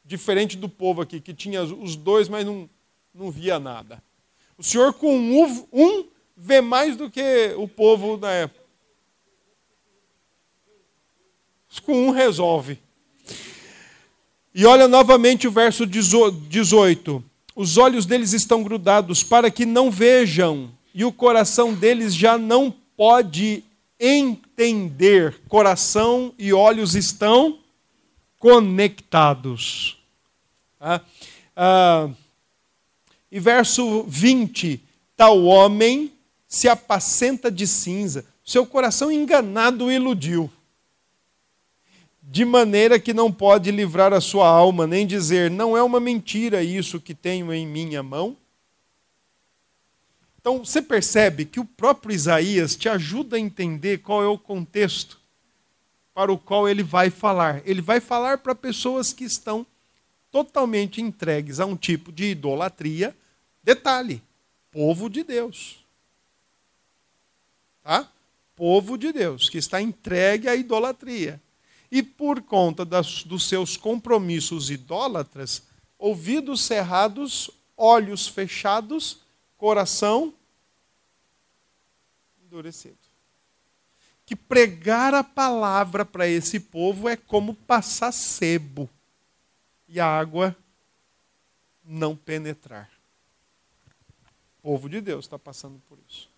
[0.05, 2.69] Diferente do povo aqui, que tinha os dois, mas não,
[3.15, 4.03] não via nada.
[4.57, 6.05] O senhor com um, um
[6.37, 8.63] vê mais do que o povo da época.
[11.85, 12.79] Com um resolve.
[14.55, 17.25] E olha novamente o verso 18:
[17.57, 22.74] Os olhos deles estão grudados para que não vejam, e o coração deles já não
[22.97, 23.64] pode
[23.99, 25.40] entender.
[25.49, 27.59] Coração e olhos estão
[28.38, 29.99] conectados.
[30.80, 31.01] Ah,
[31.57, 32.11] ah,
[33.30, 34.80] e verso 20:
[35.16, 36.12] Tal homem
[36.47, 40.51] se apacenta de cinza, seu coração enganado iludiu,
[42.22, 46.62] de maneira que não pode livrar a sua alma, nem dizer, não é uma mentira
[46.62, 48.36] isso que tenho em minha mão?
[50.43, 55.20] Então, você percebe que o próprio Isaías te ajuda a entender qual é o contexto
[56.12, 57.62] para o qual ele vai falar.
[57.64, 59.64] Ele vai falar para pessoas que estão
[60.32, 63.16] totalmente entregues a um tipo de idolatria.
[63.62, 64.20] Detalhe:
[64.72, 65.84] povo de Deus.
[67.84, 68.11] Tá?
[68.57, 71.40] Povo de Deus, que está entregue à idolatria.
[71.88, 75.62] E por conta das, dos seus compromissos idólatras,
[75.97, 79.22] ouvidos cerrados, olhos fechados,
[79.63, 80.35] coração
[82.45, 82.99] endurecido.
[84.27, 88.91] Que pregar a palavra para esse povo é como passar sebo
[89.87, 90.57] e a água
[91.85, 92.91] não penetrar.
[94.59, 96.29] O povo de Deus está passando por isso.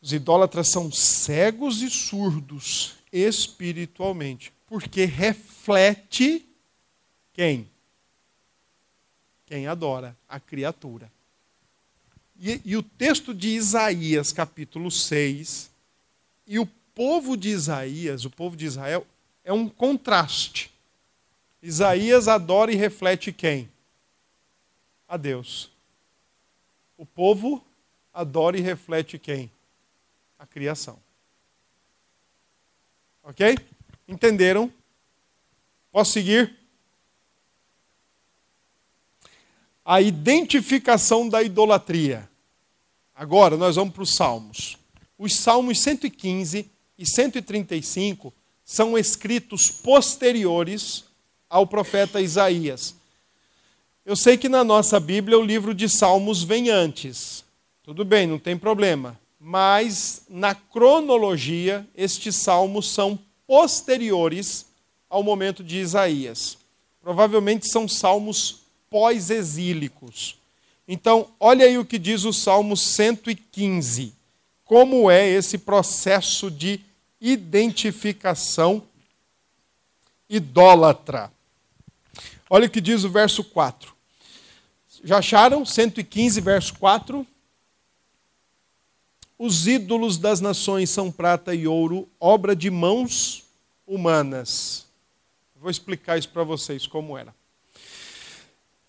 [0.00, 6.48] Os idólatras são cegos e surdos espiritualmente, porque reflete
[7.34, 7.70] quem?
[9.44, 11.12] Quem adora a criatura.
[12.38, 15.70] E, e, o texto de Isaías, capítulo 6,
[16.46, 19.06] e o povo de Isaías, o povo de Israel,
[19.44, 20.70] é um contraste.
[21.62, 23.68] Isaías adora e reflete quem?
[25.08, 25.70] A Deus.
[26.96, 27.64] O povo
[28.12, 29.50] adora e reflete quem?
[30.38, 30.98] a criação.
[33.22, 33.58] Ok?
[34.06, 34.72] Entenderam?
[35.90, 36.56] Posso seguir?
[39.90, 42.28] A identificação da idolatria.
[43.14, 44.76] Agora nós vamos para os Salmos.
[45.18, 51.06] Os Salmos 115 e 135 são escritos posteriores
[51.48, 52.96] ao profeta Isaías.
[54.04, 57.42] Eu sei que na nossa Bíblia o livro de Salmos vem antes.
[57.82, 59.18] Tudo bem, não tem problema.
[59.40, 64.66] Mas na cronologia, estes salmos são posteriores
[65.08, 66.58] ao momento de Isaías.
[67.00, 70.38] Provavelmente são salmos pós-exílicos.
[70.86, 74.14] Então, olha aí o que diz o Salmo 115.
[74.64, 76.80] Como é esse processo de
[77.20, 78.82] identificação
[80.28, 81.32] idólatra?
[82.48, 83.94] Olha o que diz o verso 4.
[85.04, 85.64] Já acharam?
[85.64, 87.26] 115, verso 4.
[89.38, 93.44] Os ídolos das nações são prata e ouro, obra de mãos
[93.86, 94.86] humanas.
[95.54, 97.37] Vou explicar isso para vocês como era.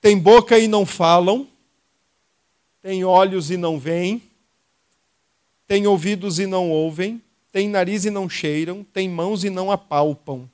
[0.01, 1.47] Tem boca e não falam,
[2.81, 4.21] tem olhos e não veem,
[5.67, 7.21] tem ouvidos e não ouvem,
[7.51, 10.49] tem nariz e não cheiram, tem mãos e não apalpam,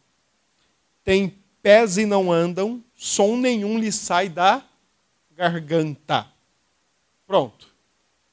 [1.04, 4.64] tem pés e não andam, som nenhum lhe sai da
[5.36, 6.28] garganta.
[7.28, 7.68] Pronto.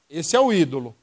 [0.09, 0.95] Esse é o ídolo.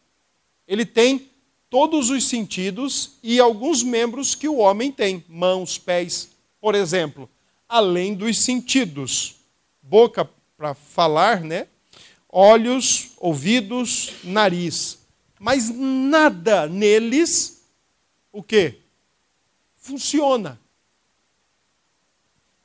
[0.66, 1.28] Ele tem
[1.68, 6.30] todos os sentidos e alguns membros que o homem tem, mãos, pés,
[6.60, 7.28] por exemplo,
[7.68, 9.39] além dos sentidos.
[9.90, 11.66] Boca para falar, né?
[12.28, 15.00] Olhos, ouvidos, nariz.
[15.36, 17.64] Mas nada neles
[18.30, 18.76] o quê?
[19.76, 20.60] Funciona.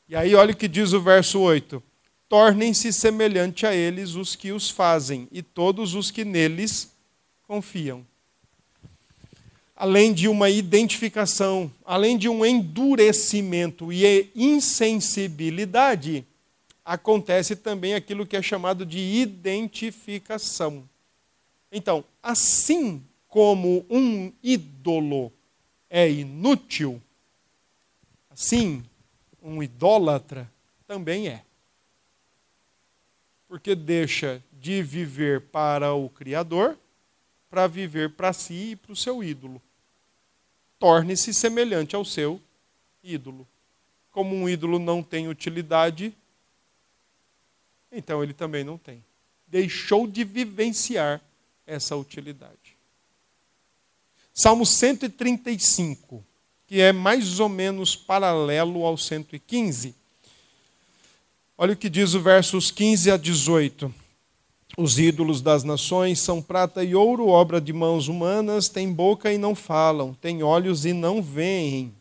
[0.07, 1.81] E aí, olha o que diz o verso 8:
[2.29, 6.91] Tornem-se semelhante a eles os que os fazem, e todos os que neles
[7.47, 8.05] confiam.
[9.75, 16.23] Além de uma identificação, além de um endurecimento e insensibilidade,
[16.85, 20.87] acontece também aquilo que é chamado de identificação.
[21.71, 25.33] Então, assim como um ídolo
[25.89, 27.01] é inútil,
[28.29, 28.85] assim
[29.41, 30.49] um idólatra
[30.87, 31.43] também é.
[33.47, 36.77] Porque deixa de viver para o Criador
[37.49, 39.61] para viver para si e para o seu ídolo.
[40.77, 42.41] Torne-se semelhante ao seu
[43.01, 43.47] ídolo.
[44.11, 46.13] Como um ídolo não tem utilidade,
[47.95, 49.03] então ele também não tem.
[49.47, 51.21] Deixou de vivenciar
[51.65, 52.75] essa utilidade.
[54.33, 56.23] Salmo 135
[56.67, 59.95] que é mais ou menos paralelo ao 115.
[61.57, 63.93] Olha o que diz o versos 15 a 18.
[64.77, 69.37] Os ídolos das nações são prata e ouro, obra de mãos humanas, têm boca e
[69.37, 71.93] não falam, têm olhos e não veem,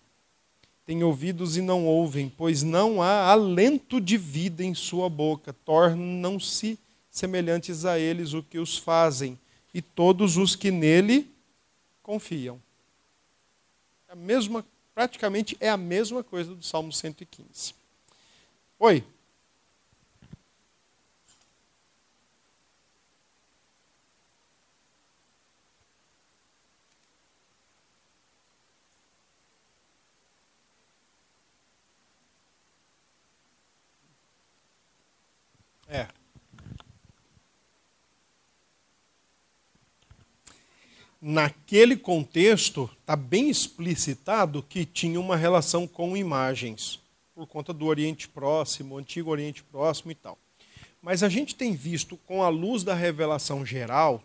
[0.86, 5.52] têm ouvidos e não ouvem, pois não há alento de vida em sua boca.
[5.52, 6.78] Tornam-se
[7.10, 9.38] semelhantes a eles o que os fazem,
[9.72, 11.30] e todos os que nele
[12.02, 12.60] confiam
[14.14, 14.64] a mesma,
[14.94, 17.74] praticamente é a mesma coisa do Salmo 115.
[18.78, 19.04] Oi.
[35.88, 36.06] É.
[41.26, 47.00] naquele contexto, está bem explicitado que tinha uma relação com imagens,
[47.34, 50.36] por conta do Oriente Próximo, Antigo Oriente Próximo e tal.
[51.00, 54.22] Mas a gente tem visto, com a luz da revelação geral,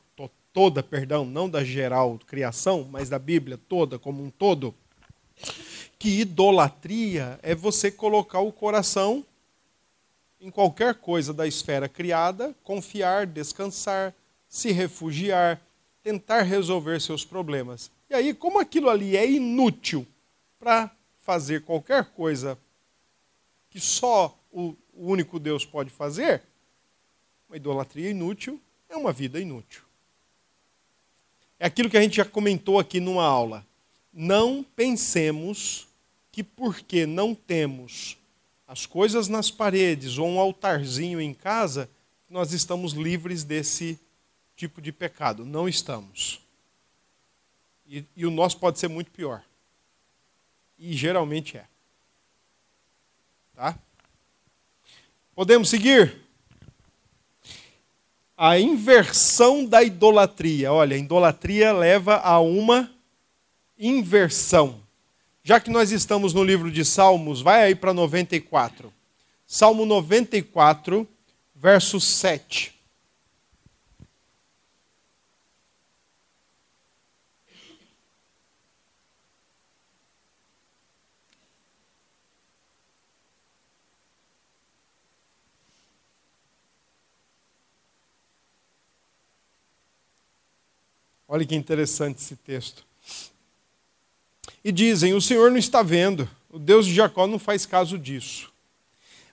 [0.52, 4.76] toda, perdão, não da geral criação, mas da Bíblia toda como um todo,
[5.98, 9.26] que idolatria é você colocar o coração
[10.42, 14.14] em qualquer coisa da esfera criada, confiar, descansar,
[14.50, 15.62] se refugiar,
[16.04, 17.92] tentar resolver seus problemas.
[18.10, 20.06] E aí, como aquilo ali é inútil
[20.60, 22.58] para fazer qualquer coisa
[23.70, 26.42] que só o único Deus pode fazer,
[27.48, 29.84] uma idolatria inútil é uma vida inútil.
[31.60, 33.66] É aquilo que a gente já comentou aqui numa aula.
[34.14, 35.88] Não pensemos
[36.32, 38.18] que porque não temos
[38.68, 41.90] as coisas nas paredes ou um altarzinho em casa,
[42.30, 44.00] nós estamos livres desse
[44.60, 45.46] tipo de pecado.
[45.46, 46.42] Não estamos.
[47.88, 49.42] E, e o nosso pode ser muito pior.
[50.78, 51.66] E geralmente é.
[53.56, 53.80] Tá?
[55.34, 56.14] Podemos seguir?
[58.38, 60.74] A inversão da idolatria.
[60.74, 62.92] Olha, a idolatria leva a uma
[63.78, 64.82] inversão.
[65.42, 68.94] Já que nós estamos no livro de Salmos, vai aí para 94.
[69.48, 71.08] Salmo 94,
[71.56, 72.79] verso 7.
[91.32, 92.84] Olha que interessante esse texto.
[94.64, 98.52] E dizem: O Senhor não está vendo, o Deus de Jacó não faz caso disso.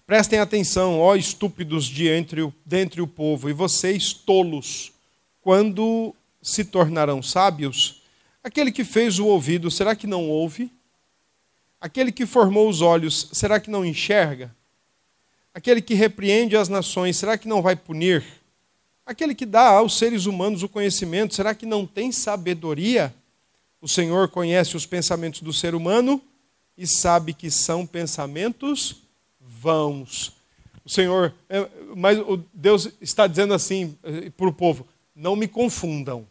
[0.07, 4.93] Prestem atenção, ó estúpidos de entre o, dentre o povo, e vocês, tolos,
[5.41, 8.03] quando se tornarão sábios?
[8.45, 10.71] Aquele que fez o ouvido, será que não ouve?
[11.81, 14.55] Aquele que formou os olhos, será que não enxerga?
[15.55, 18.23] Aquele que repreende as nações, será que não vai punir?
[19.07, 23.15] Aquele que dá aos seres humanos o conhecimento, será que não tem sabedoria?
[23.81, 26.21] O Senhor conhece os pensamentos do ser humano
[26.77, 28.97] e sabe que são pensamentos
[29.41, 30.33] vãos.
[30.85, 32.19] O Senhor, é, mas
[32.53, 36.27] Deus está dizendo assim eh, para o povo: não me confundam.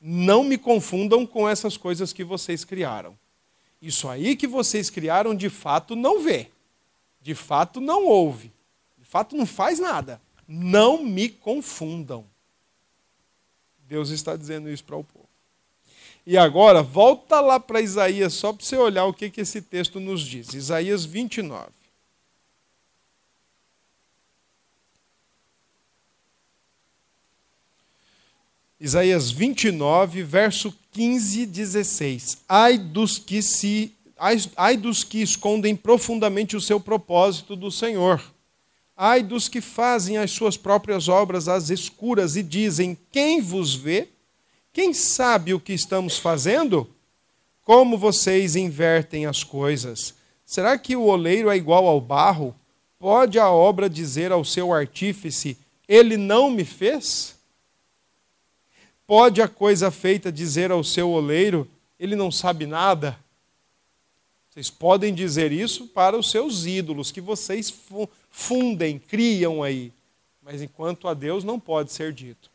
[0.00, 3.16] Não me confundam com essas coisas que vocês criaram.
[3.80, 6.48] Isso aí que vocês criaram, de fato, não vê.
[7.20, 8.52] De fato, não ouve.
[8.96, 10.20] De fato, não faz nada.
[10.54, 12.26] Não me confundam.
[13.88, 15.26] Deus está dizendo isso para o povo.
[16.26, 19.98] E agora, volta lá para Isaías, só para você olhar o que, que esse texto
[19.98, 20.52] nos diz.
[20.52, 21.70] Isaías 29.
[28.78, 32.44] Isaías 29, verso 15 e 16.
[32.46, 38.22] Ai dos que se ai, ai dos que escondem profundamente o seu propósito do Senhor.
[38.96, 44.08] Ai dos que fazem as suas próprias obras às escuras e dizem: Quem vos vê?
[44.72, 46.88] Quem sabe o que estamos fazendo?
[47.62, 50.14] Como vocês invertem as coisas?
[50.44, 52.54] Será que o oleiro é igual ao barro?
[52.98, 55.56] Pode a obra dizer ao seu artífice:
[55.88, 57.36] Ele não me fez?
[59.06, 61.68] Pode a coisa feita dizer ao seu oleiro:
[61.98, 63.18] Ele não sabe nada?
[64.52, 67.72] Vocês podem dizer isso para os seus ídolos que vocês
[68.28, 69.90] fundem, criam aí.
[70.42, 72.50] Mas enquanto a Deus não pode ser dito.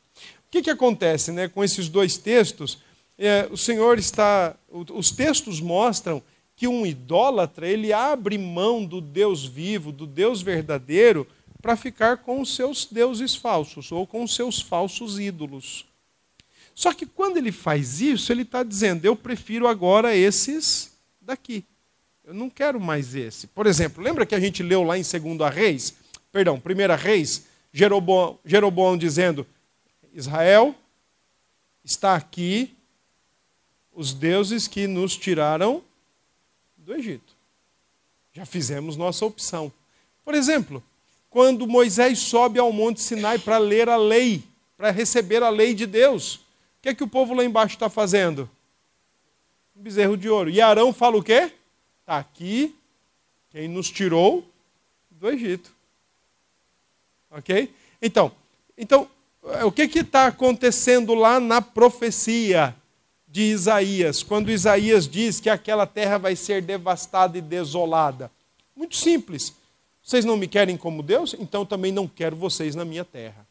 [0.47, 2.77] O que, que acontece né, com esses dois textos?
[3.17, 4.55] É, o Senhor está.
[4.69, 6.21] Os textos mostram
[6.55, 11.25] que um idólatra ele abre mão do Deus vivo, do Deus verdadeiro,
[11.63, 15.83] para ficar com os seus deuses falsos ou com os seus falsos ídolos.
[16.75, 21.65] Só que quando ele faz isso, ele está dizendo: eu prefiro agora esses daqui.
[22.28, 23.47] Eu não quero mais esse.
[23.47, 25.95] Por exemplo, lembra que a gente leu lá em 2 Reis,
[26.30, 29.47] perdão, 1 Reis, Jeroboão, Jeroboão dizendo:
[30.13, 30.75] Israel,
[31.86, 32.75] está aqui
[33.93, 35.82] os deuses que nos tiraram
[36.75, 37.34] do Egito.
[38.34, 39.71] Já fizemos nossa opção.
[40.25, 40.84] Por exemplo,
[41.30, 44.43] quando Moisés sobe ao Monte Sinai para ler a lei,
[44.75, 46.39] para receber a lei de Deus, o
[46.82, 48.49] que é que o povo lá embaixo está fazendo?
[49.73, 50.49] Um bezerro de ouro.
[50.49, 51.53] E Arão fala o quê?
[52.07, 52.73] Está aqui
[53.49, 54.49] quem nos tirou
[55.11, 55.75] do Egito.
[57.29, 57.69] Ok?
[58.01, 58.31] Então,
[58.77, 59.09] então
[59.65, 62.73] o que está acontecendo lá na profecia
[63.27, 68.31] de Isaías, quando Isaías diz que aquela terra vai ser devastada e desolada?
[68.73, 69.53] Muito simples.
[70.01, 71.35] Vocês não me querem como Deus?
[71.37, 73.45] Então também não quero vocês na minha terra.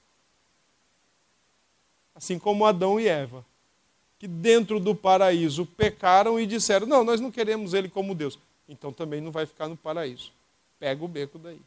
[2.15, 3.45] Assim como Adão e Eva,
[4.19, 8.39] que dentro do paraíso pecaram e disseram: Não, nós não queremos ele como Deus.
[8.69, 10.33] Então também não vai ficar no paraíso.
[10.79, 11.61] Pega o beco daí.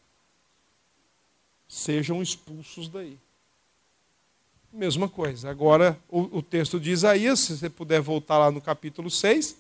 [1.68, 3.18] Sejam expulsos daí.
[4.72, 5.50] Mesma coisa.
[5.50, 9.56] Agora, o, o, texto de Isaías, se você puder voltar lá no capítulo 6,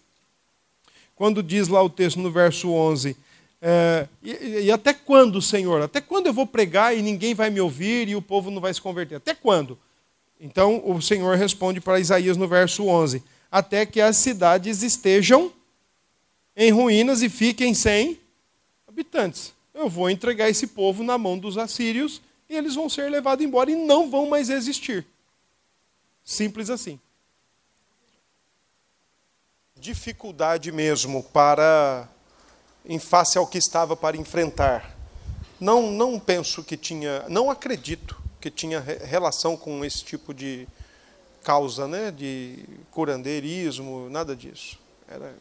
[1.16, 3.16] quando diz lá o texto no verso 11:
[3.62, 4.32] é, e,
[4.66, 5.82] e, até quando, Senhor?
[5.82, 8.74] Até quando eu vou pregar e ninguém vai me ouvir e o povo não vai
[8.74, 9.16] se converter?
[9.16, 9.78] Até quando?
[10.40, 13.22] Então o Senhor responde para Isaías no verso 11:
[13.52, 15.52] Até que as cidades estejam
[16.56, 18.20] em ruínas e fiquem sem
[18.88, 19.54] habitantes.
[19.74, 23.70] Eu vou entregar esse povo na mão dos assírios e eles vão ser levados embora
[23.70, 25.06] e não vão mais existir.
[26.24, 27.00] Simples assim.
[29.76, 32.10] Dificuldade mesmo para,
[32.86, 34.98] em face ao que estava para enfrentar.
[35.60, 40.68] Não, não penso que tinha, não acredito que tinha relação com esse tipo de
[41.44, 44.78] causa, né, de curandeirismo, nada disso.
[45.08, 45.36] Era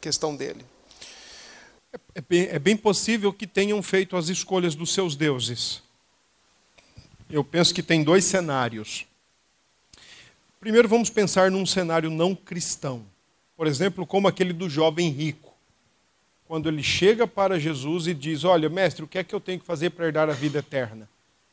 [0.00, 0.64] questão dele.
[1.92, 5.84] É, é bem, é bem possível que tenham feito as escolhas dos seus deuses
[7.30, 9.06] eu penso que tem dois cenários.
[10.60, 13.04] Primeiro, vamos pensar num cenário não cristão.
[13.56, 15.52] Por exemplo, como aquele do jovem rico.
[16.46, 19.58] Quando ele chega para Jesus e diz: Olha, mestre, o que é que eu tenho
[19.58, 21.08] que fazer para herdar a vida eterna?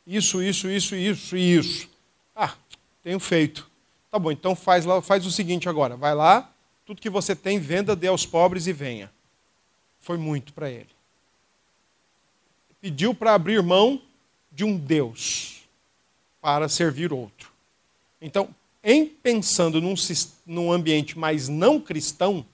[0.05, 1.89] Isso, isso, isso, isso e isso.
[2.35, 2.55] Ah,
[3.03, 3.69] tenho feito.
[4.09, 6.51] Tá bom, então faz, lá, faz o seguinte agora: vai lá,
[6.85, 9.11] tudo que você tem, venda, dê aos pobres e venha.
[9.99, 10.89] Foi muito para ele.
[12.81, 14.01] Pediu para abrir mão
[14.51, 15.61] de um Deus
[16.41, 17.51] para servir outro.
[18.19, 18.49] Então,
[18.83, 19.93] em pensando num,
[20.45, 22.45] num ambiente mais não cristão,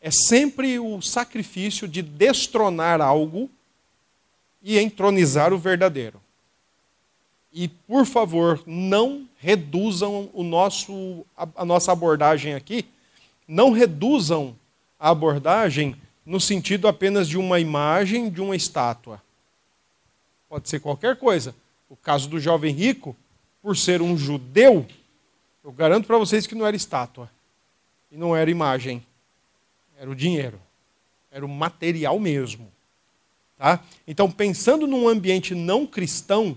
[0.00, 3.48] é sempre o sacrifício de destronar algo
[4.62, 6.20] e entronizar o verdadeiro.
[7.58, 12.84] E, por favor, não reduzam o nosso, a, nossa abordagem aqui,
[13.48, 14.54] não reduzam
[15.00, 15.96] a abordagem
[16.26, 19.22] no sentido apenas de uma imagem, de uma estátua.
[20.50, 21.54] Pode ser qualquer coisa.
[21.88, 23.16] O caso do jovem rico,
[23.62, 24.84] por ser um judeu,
[25.64, 27.30] eu garanto para vocês que não era estátua.
[28.12, 29.02] E não era imagem.
[29.98, 30.60] Era o dinheiro.
[31.30, 32.70] Era o material mesmo.
[33.56, 33.82] Tá?
[34.06, 36.54] Então, pensando num ambiente não cristão,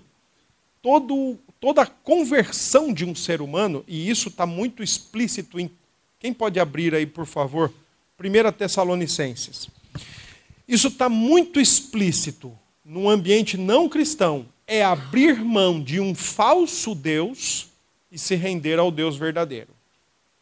[0.81, 5.69] todo, toda a conversão de um ser humano, e isso está muito explícito em.
[6.19, 7.73] Quem pode abrir aí, por favor?
[8.19, 9.69] 1 Tessalonicenses.
[10.67, 14.45] Isso está muito explícito num ambiente não cristão.
[14.67, 17.69] É abrir mão de um falso Deus
[18.11, 19.69] e se render ao Deus verdadeiro.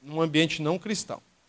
[0.01, 1.21] Num ambiente não cristão.